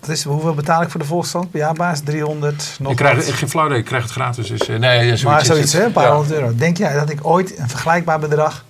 [0.00, 2.00] wat is, hoeveel betaal ik voor de Volksstand per jaarbaas?
[2.00, 2.76] 300?
[2.80, 4.48] Nog Ik krijg het- geen flauw idee, ik krijg het gratis.
[4.48, 6.54] Dus, eh, nee, zoiets maar zoiets, hè, een paar honderd euro.
[6.54, 8.64] Denk jij dat ik ooit een vergelijkbaar bedrag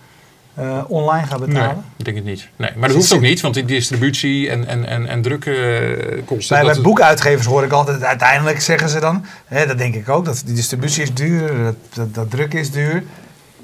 [0.55, 1.85] eh, online ga Nee, betalen?
[1.97, 2.49] ik denk het niet.
[2.57, 6.57] Nee, maar dat hoeft ook niet, want die distributie en, en, en, en drukkosten...
[6.57, 10.09] Bij, dat- bij boekuitgevers hoor ik altijd, uiteindelijk zeggen ze dan, hè, dat denk ik
[10.09, 13.03] ook, dat die distributie is duur, dat, dat, dat druk is duur.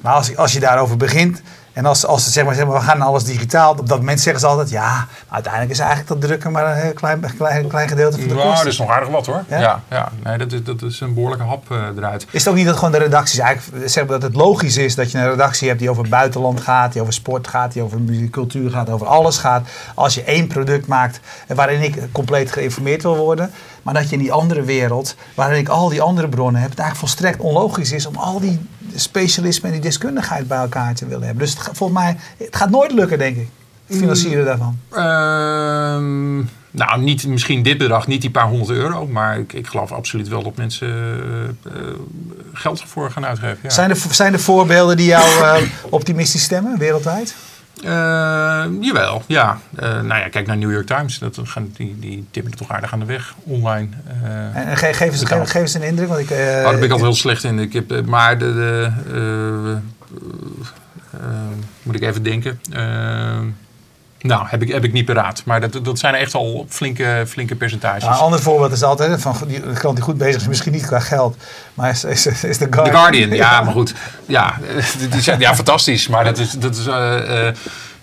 [0.00, 1.42] Maar als, als je daarover begint
[1.74, 4.20] en als, als ze zeg maar, zeg maar, we gaan alles digitaal, op dat moment
[4.20, 7.68] zeggen ze altijd, ja, maar uiteindelijk is eigenlijk dat drukken maar een heel klein, klein,
[7.68, 8.64] klein gedeelte van de Nou, kosten.
[8.64, 9.44] dat is nog aardig wat hoor.
[9.48, 9.60] Ja?
[9.60, 12.26] Ja, ja, Nee, dat, is, dat is een behoorlijke hap eh, eruit.
[12.30, 14.94] Is het ook niet dat gewoon de redacties eigenlijk zeg maar dat het logisch is
[14.94, 18.00] dat je een redactie hebt die over buitenland gaat, die over sport gaat, die over
[18.30, 19.68] cultuur gaat, over alles gaat.
[19.94, 23.50] Als je één product maakt eh, waarin ik compleet geïnformeerd wil worden,
[23.82, 26.78] maar dat je in die andere wereld, waarin ik al die andere bronnen heb, het
[26.78, 28.60] eigenlijk volstrekt onlogisch is om al die
[28.94, 31.44] specialisme en die deskundigheid bij elkaar te willen hebben.
[31.44, 33.48] Dus het, volgens mij, het gaat nooit lukken, denk ik.
[33.88, 34.78] Financieren daarvan.
[34.90, 36.36] Ehm,
[36.70, 39.06] nou, niet, misschien dit bedrag, niet die paar honderd euro.
[39.06, 40.88] Maar ik, ik geloof absoluut wel dat mensen
[41.64, 41.72] eh,
[42.52, 43.58] geld ervoor gaan uitgeven.
[43.62, 43.70] Ja.
[43.70, 47.34] Zijn, er, zijn er voorbeelden die jou eh, optimistisch stemmen wereldwijd?
[47.82, 49.58] Eh, jawel, ja.
[49.76, 51.18] Eh, nou ja, kijk naar New York Times.
[51.18, 53.88] Dat gaan, die, die tippen er toch aardig aan de weg online.
[54.22, 55.46] Eh, En, ge- geef, eens, Dat geef, kan.
[55.46, 56.08] geef eens een indruk.
[56.08, 57.58] Want ik, oh, daar ben ik altijd heel slecht in.
[57.58, 59.76] Ik heb, maar de, de,
[61.82, 62.60] moet ik even denken.
[64.26, 65.42] Nou, heb ik, heb ik niet paraat.
[65.44, 68.02] Maar dat, dat zijn echt al flinke, flinke percentages.
[68.02, 70.86] Ja, een ander voorbeeld is altijd van die, klant die goed bezig is, misschien niet
[70.86, 71.36] qua geld,
[71.74, 72.96] maar is, is, is de The Guardian.
[72.96, 73.94] Guardian, ja, maar goed.
[74.26, 74.58] Ja,
[74.98, 76.08] die- die zijn, ja fantastisch.
[76.08, 77.54] Maar dat is, dat, is, eh, eh,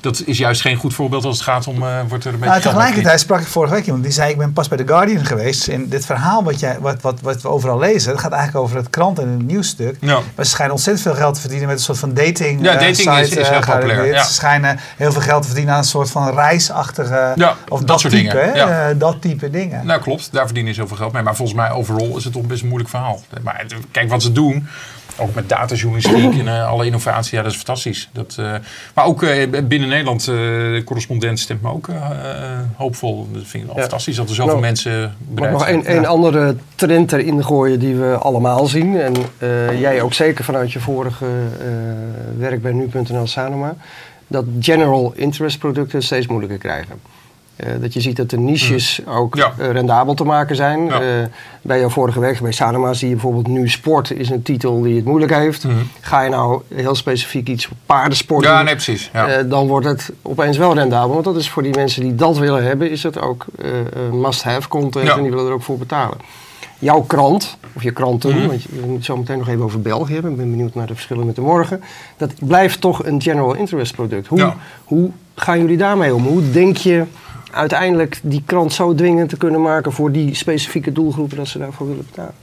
[0.02, 1.84] dat is juist geen goed voorbeeld als het gaat om...
[1.84, 4.54] eh, wordt er een Nou, tegelijkertijd sprak ik vorige week iemand die zei: Ik ben
[4.54, 5.68] pas bij The Guardian geweest.
[5.68, 8.78] En dit verhaal wat, jij, wat, wat, wat we overal lezen, dat gaat eigenlijk over
[8.78, 9.98] het krant en het nieuwsstuk.
[10.00, 10.20] Ja.
[10.36, 12.62] Maar ze schijnen ontzettend veel geld te verdienen met een soort van dating.
[12.62, 14.16] Ja, eh, dating is- site, is eh, heel populair, gearriveerd.
[14.16, 14.24] ja.
[14.24, 17.32] Ze schijnen heel veel geld te verdienen aan een soort van reisachtige.
[17.36, 18.90] Ja, of dat dat, soort type, dingen, ja.
[18.90, 19.86] eh, dat type dingen.
[19.86, 20.30] Nou, klopt.
[20.32, 21.24] Daar verdienen ze zoveel geld mee.
[21.24, 23.22] Maar volgens mij overal is het toch best een moeilijk verhaal.
[23.44, 24.68] Maar kijk wat ze doen.
[25.18, 27.38] Ook met datajournalistiek en eh, alle innovatie.
[27.38, 28.10] Ja, dat is fantastisch.
[28.14, 28.54] Dat, eh,
[28.94, 31.88] maar ook eh, binnen Nederland, de correspondent, stemt me ook
[32.76, 33.28] hoopvol.
[33.32, 33.82] Dat vind ik wel Ja.
[33.82, 35.76] fantastisch dat er zoveel Nou, mensen bereid nog zijn.
[35.76, 39.00] één één andere trend erin gooien die we allemaal zien.
[39.02, 39.14] En
[39.78, 41.26] jij ook zeker vanuit je vorige
[42.38, 43.76] werk bij nu.nl Sanoma.
[44.28, 47.00] Dat general interest producten steeds moeilijker krijgen.
[47.56, 49.54] Eh, dat je ziet dat de niches ook Ja.
[49.58, 50.86] eh, rendabel te maken zijn.
[50.86, 51.02] Ja.
[51.02, 51.08] Eh,
[51.62, 54.96] bij jouw vorige werk bij Sanoma zie je bijvoorbeeld nu sport is een titel die
[54.96, 55.64] het moeilijk heeft.
[55.64, 55.76] Mhm.
[56.02, 59.10] Ga je nou heel specifiek iets paardensport Ja, doen, nee, precies.
[59.14, 59.44] Ja.
[59.44, 61.14] dan wordt het opeens wel rendabel.
[61.14, 63.46] Want dat is voor die mensen die dat willen hebben, is het ook
[64.12, 66.18] must-have content en die willen er ook voor betalen.
[66.80, 68.48] Jouw krant, of je kranten, Mhm.
[68.48, 70.32] want je- we moeten zo meteen nog even over België hebben.
[70.32, 71.82] Ik ben benieuwd naar de verschillen met de morgen.
[72.18, 74.28] Dat blijft toch een general interest product.
[74.28, 74.56] Hoe, Ja.
[74.84, 76.24] hoe gaan jullie daarmee om?
[76.26, 77.04] Hoe denk je
[77.52, 81.88] uiteindelijk die krant zo dwingend te kunnen maken voor die specifieke doelgroepen dat ze daarvoor
[81.88, 82.34] willen betalen?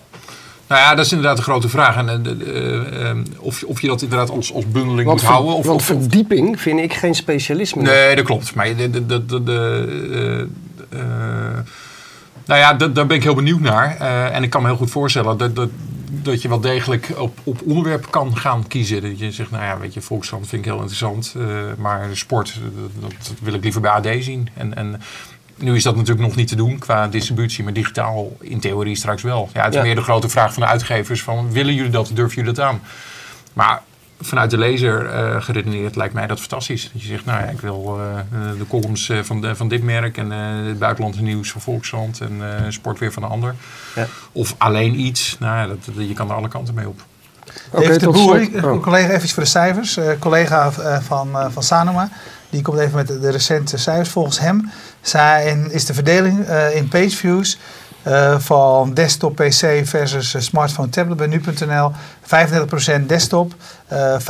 [0.68, 1.96] Nou ja, dat is inderdaad een grote vraag.
[1.96, 5.30] En, eh, eh, eh, of, of je dat inderdaad als, als bundeling Want, moet ver-
[5.30, 5.54] houden.
[5.54, 7.82] Of, want of- verdieping vind ik geen specialisme.
[7.82, 8.54] Nee, dat klopt.
[8.54, 10.48] Maar de, de, de, de, de,
[10.88, 10.98] eh,
[12.46, 13.96] nou ja, da- daar ben ik heel benieuwd naar.
[14.32, 15.68] En ik kan me heel goed voorstellen dat, dat,
[16.10, 19.02] dat je wel degelijk op, op onderwerp kan gaan kiezen.
[19.02, 21.34] Dat je zegt, nou ja, weet je, Volkskrant vind ik heel interessant.
[21.38, 21.46] eh,
[21.76, 24.48] maar sport, eh, dat, dat wil ik liever bij AD zien.
[24.54, 25.00] En, en
[25.56, 29.22] nu is dat natuurlijk nog niet te doen qua distributie, maar digitaal in theorie straks
[29.22, 29.48] wel.
[29.52, 29.82] Ja, het is Ja.
[29.86, 32.80] meer de grote vraag van de uitgevers van, willen jullie dat, durven jullie dat aan?
[33.52, 33.82] Maar
[34.20, 36.90] vanuit de lezer eh, geredeneerd lijkt mij dat fantastisch.
[36.92, 39.82] Dat je zegt, nou ja, ik wil eh, de columns eh, van, de, van dit
[39.82, 43.54] merk en eh, het buitenlandse nieuws van Volkskrant en eh, sport weer van een ander.
[43.94, 44.06] Ja.
[44.32, 45.36] Of alleen iets.
[45.40, 47.00] Nou ja, dat, dat- je kan er alle kanten mee op.
[47.72, 48.82] Oké, David de Boer, Oh.
[48.82, 49.96] collega even voor de cijfers.
[49.96, 52.08] Eh, collega eh, van, eh, van Sanoma,
[52.50, 54.08] die komt even met de, de recente cijfers.
[54.08, 57.58] Volgens hem zijn, is de verdeling eh, in pageviews
[58.02, 61.92] eh, van desktop PC versus eh, smartphone tablet bij nu.nl
[63.00, 63.54] 35% desktop,
[63.86, 64.24] eh 65%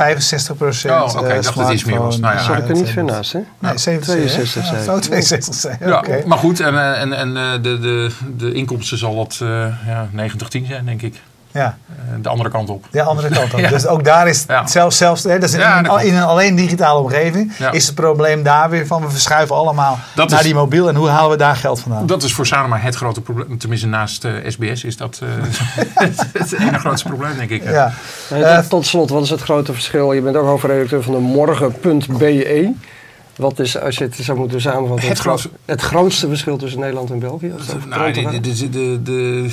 [0.89, 2.19] Oh, oké, ik dacht dat het iets meer was.
[2.19, 3.39] Nou ja, zat ik er niet ver naast, hè?
[3.59, 4.15] Nee, 62.
[4.15, 4.69] 62 hè?
[4.69, 4.85] zei Ja, ik.
[4.85, 6.23] zo 62 zei je, Ja, oké.
[6.25, 9.47] maar goed, en, en, en eh, de, de, de inkomsten zal dat eh
[9.87, 11.21] ja, 90-10 zijn, denk ik.
[11.51, 12.85] Ja, Eh, de andere kant op.
[12.91, 13.59] de andere kant op.
[13.69, 13.69] Ja.
[13.69, 14.67] Dus ook daar is Ja.
[14.67, 16.03] zelfs, zelfs hè, dat is in, Ja, dat klopt.
[16.03, 17.71] in een alleen digitale omgeving, Ja.
[17.71, 20.95] is het probleem daar weer van we verschuiven allemaal Dat naar is- die mobiel en
[20.95, 22.05] hoe halen we daar geld vandaan?
[22.05, 23.57] Dat is voor Sanoma het grote probleem.
[23.57, 25.29] Tenminste, naast eh, SBS is dat eh,
[26.05, 27.63] het, het ene grootste probleem, denk ik.
[27.63, 27.93] ja.
[28.29, 30.13] Eh, Eh, tot, tot slot, wat is het grote verschil?
[30.13, 32.73] Je bent ook hoofdredacteur van de morgen.be.
[33.39, 36.57] Wat is, als je het zou moeten samenvatten, Het het, gro- grootste- het grootste verschil
[36.57, 37.53] tussen Nederland en België?
[37.87, 39.43] Nou, de, de, de,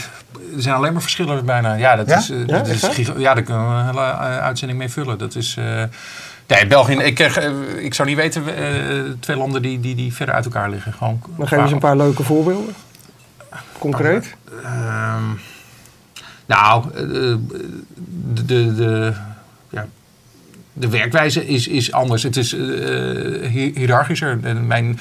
[0.56, 1.74] er zijn alleen maar verschillen bijna.
[1.74, 2.16] Ja, dat Ja?
[2.18, 5.18] is, eh, Ja, dat is ja, daar kunnen we een hele eh, uitzending mee vullen.
[5.18, 5.56] Dat is.
[5.58, 5.82] eh
[6.46, 6.92] nee, België.
[6.92, 7.18] Ik,
[7.78, 8.42] ik zou niet weten,
[9.20, 10.92] twee landen die, die, die verder uit elkaar liggen.
[10.92, 12.74] Gewoon, Maar geef eens een paar leuke voorbeelden.
[13.78, 14.34] Concreet?
[14.64, 15.22] Ehm,
[16.46, 17.38] nou, de,
[18.44, 19.12] de, de,
[19.70, 19.86] ja,
[20.78, 22.22] de werkwijze is, is anders.
[22.22, 22.60] Het is eh,
[23.50, 24.38] hi- hiërarchischer.
[24.42, 24.98] En mijn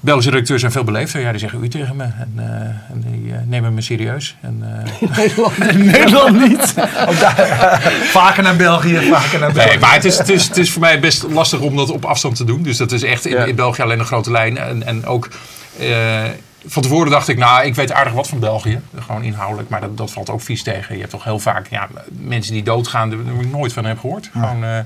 [0.00, 1.20] Belgische redacteurs zijn veel beleefder.
[1.20, 2.02] Ja, die zeggen u tegen me.
[2.04, 2.44] En, eh,
[2.92, 4.36] en die eh, nemen me serieus.
[4.40, 4.62] En,
[5.00, 5.58] eh, Nederland.
[5.84, 6.74] Nederland niet.
[7.08, 9.68] Ook daar, vaker naar België, vaker naar België.
[9.68, 12.04] Nee, maar het is, het, is, het is voor mij best lastig om dat op
[12.04, 12.62] afstand te doen.
[12.62, 13.44] Dus dat is echt in, Ja.
[13.44, 14.58] in België alleen een grote lijn.
[14.58, 15.28] En, en ook
[16.66, 18.80] van tevoren dacht ik, nou, ik weet aardig wat van België.
[18.98, 20.94] Gewoon inhoudelijk, maar dat, dat valt ook vies tegen.
[20.94, 24.28] Je hebt toch heel vaak ja, mensen die doodgaan, daar ik nooit van heb gehoord.
[24.32, 24.78] Gewoon eh,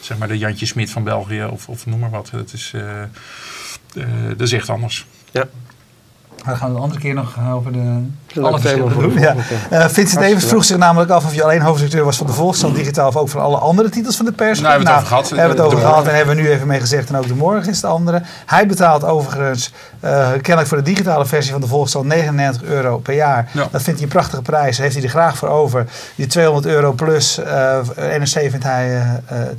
[0.00, 2.30] zeg maar de Jantje Smit van België of, of noem maar wat.
[2.30, 3.08] Het is, eh, eh,
[4.28, 5.06] dat is echt anders.
[5.30, 5.48] Ja.
[6.46, 7.78] Dan gaan we een andere keer nog over de...
[7.78, 8.00] Alle
[8.34, 9.18] leuk thema verschillen voor de doen.
[9.20, 9.34] Ja.
[9.70, 12.74] Eh, Vincent Hartstikke vroeg zich namelijk af of je alleen hoofdredacteur was van de Volkskrant
[12.76, 14.60] Digitaal of ook van alle andere titels van de pers.
[14.60, 15.28] Nou, hebben we het over gehad.
[15.30, 17.08] Hebben we het over gehad en hebben we nu even mee gezegd.
[17.08, 18.22] En ook de morgen is de andere.
[18.46, 23.14] Hij betaalt overigens eh, kennelijk voor de digitale versie van de Volkskrant 99 euro per
[23.14, 23.48] jaar.
[23.52, 23.68] Ja.
[23.70, 24.78] Dat vindt hij een prachtige prijs.
[24.78, 25.86] Heeft hij er graag voor over.
[26.14, 27.78] Die 200 euro plus eh
[28.18, 29.02] NRC vindt hij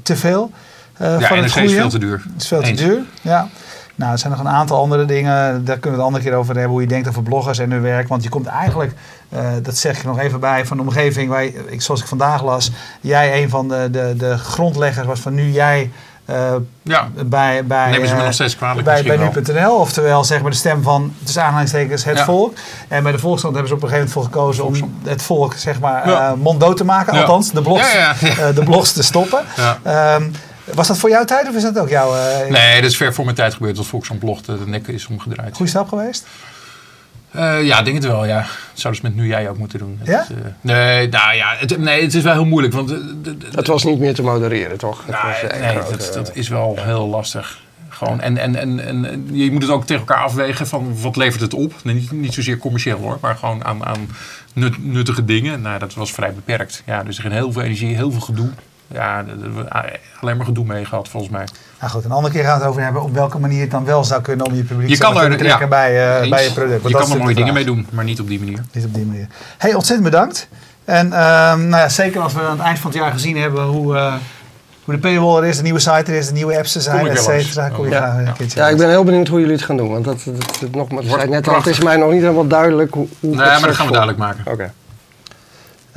[0.03, 0.51] te veel.
[0.97, 2.21] eh, Ja, van het is veel te duur.
[2.34, 2.82] Het is veel te Eens.
[2.82, 2.99] duur.
[3.21, 3.47] Ja.
[3.99, 5.33] Nou, er zijn nog een aantal andere dingen.
[5.65, 6.71] Daar kunnen we het een andere keer over hebben.
[6.71, 8.07] Hoe je denkt over bloggers en hun werk.
[8.07, 8.93] Want je komt eigenlijk,
[9.29, 12.43] eh, dat zeg ik nog even bij, van de omgeving waar, ik, zoals ik vandaag
[12.43, 12.71] las,
[13.01, 15.91] jij een van de, de, de grondleggers was van nu jij
[16.25, 19.75] eh, Ja, bij, bij, nemen ze me eh, nog steeds kwalijk bij, bij nu.nl.
[19.75, 22.23] Oftewel zeg maar de stem van, tussen aanhalingstekens, het Ja.
[22.23, 22.53] volk.
[22.87, 25.53] En bij de Volkskrant hebben ze op een gegeven moment voor gekozen om het volk
[25.53, 26.35] zeg maar Ja.
[26.35, 27.13] monddood te maken.
[27.13, 27.91] Althans, de blogs,
[28.55, 29.41] de blogs te stoppen.
[29.55, 30.19] Ja.
[30.74, 33.13] Was dat voor jouw tijd of is dat ook jouw eh, Nee, dat is ver
[33.13, 35.55] voor mijn tijd gebeurd dat Volkskrant blog de nek is omgedraaid.
[35.55, 36.26] goede stap geweest?
[37.32, 38.38] Eh, ja, ik denk het wel, ja.
[38.39, 39.99] Dat zouden ze met nu jij ook moeten doen.
[40.03, 40.17] Ja?
[40.20, 42.74] Het, eh, nee, nou ja, het, nee, het is wel heel moeilijk.
[42.74, 42.93] Want,
[43.55, 44.97] Het was niet meer te modereren, toch?
[45.05, 47.59] Het nou, was echt nee, groot, dat, dat is wel heel lastig.
[47.89, 48.22] Gewoon.
[48.22, 51.53] En, en, en, en je moet het ook tegen elkaar afwegen van wat levert het
[51.53, 51.74] op.
[51.84, 54.09] Nee, Niet, niet zozeer commercieel hoor, maar gewoon aan, aan
[54.53, 55.61] nut- nuttige dingen.
[55.61, 56.84] Nou, dat was vrij beperkt.
[56.86, 58.49] Ja, dus er ging heel veel energie, heel veel gedoe.
[58.91, 59.23] Ja,
[59.53, 59.65] we
[60.19, 61.47] alleen maar gedoe mee gehad volgens mij.
[61.79, 63.85] Nou goed, een andere keer gaan we het over hebben op welke manier het dan
[63.85, 66.43] wel zou kunnen om je publiek Je kan er- te betrekken ja, bij, eh, bij
[66.43, 66.81] je product.
[66.81, 68.59] Want Je dat kan is er mooie dingen mee doen, maar niet op die manier.
[68.71, 69.27] Niet op die manier.
[69.57, 70.47] Hey, ontzettend bedankt.
[70.85, 73.63] En ehm, nou ja, zeker als we aan het eind van het jaar gezien hebben
[73.63, 74.13] hoe, eh,
[74.85, 76.95] hoe de paywall er is, de nieuwe site er is, de nieuwe apps er zijn,
[76.97, 77.45] et weer langs.
[77.47, 77.69] cetera.
[77.69, 77.97] Kom je Ja.
[77.97, 78.31] graag een Ja.
[78.31, 79.89] keertje Ja, ik ben heel benieuwd hoe jullie het gaan doen.
[79.91, 83.07] Want dat, dat, dat, zei net al, het is mij nog niet helemaal duidelijk hoe,
[83.19, 84.51] hoe Nee, het maar dat gaan we duidelijk maken.
[84.51, 84.71] Oké.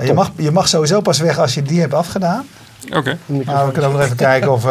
[0.02, 2.44] Je, mag, je mag sowieso pas weg als je die hebt afgedaan.
[2.90, 3.18] Oké.
[3.26, 4.64] Maar we kunnen ook nog even kijken of...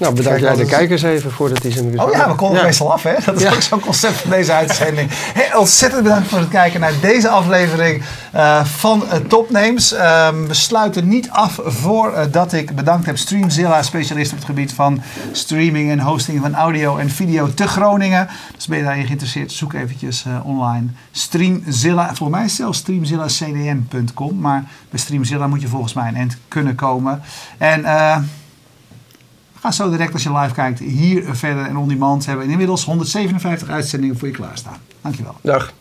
[0.00, 2.64] eh, Nou, bedankt jij de kijkers even voordat die zijn Oh ja, we konden Ja.
[2.64, 3.14] meestal af, hè?
[3.24, 3.52] Dat is Ja.
[3.52, 5.08] ook zo'n concept van deze uitzending.
[5.12, 9.92] Hey, ontzettend bedankt voor het kijken naar deze aflevering eh, van uh, Topnames.
[9.92, 15.02] Ehm, we sluiten niet af voordat ik bedankt heb Streamzilla, specialist op het gebied van
[15.32, 18.28] streaming en hosting van audio en video te Groningen.
[18.56, 22.06] Dus ben je daarin geïnteresseerd, zoek eventjes eh, online Streamzilla.
[22.06, 26.36] Volgens mij is het zelfs streamzillacdn.com, maar bij Streamzilla moet je volgens mij een end
[26.48, 27.22] kunnen komen.
[27.58, 27.84] En...
[29.60, 32.26] Ga zo direct als je live kijkt hier verder en on demand.
[32.26, 34.78] Hebben inmiddels 157 uitzendingen voor je klaarstaan.
[35.00, 35.34] Dankjewel.
[35.40, 35.72] Dag.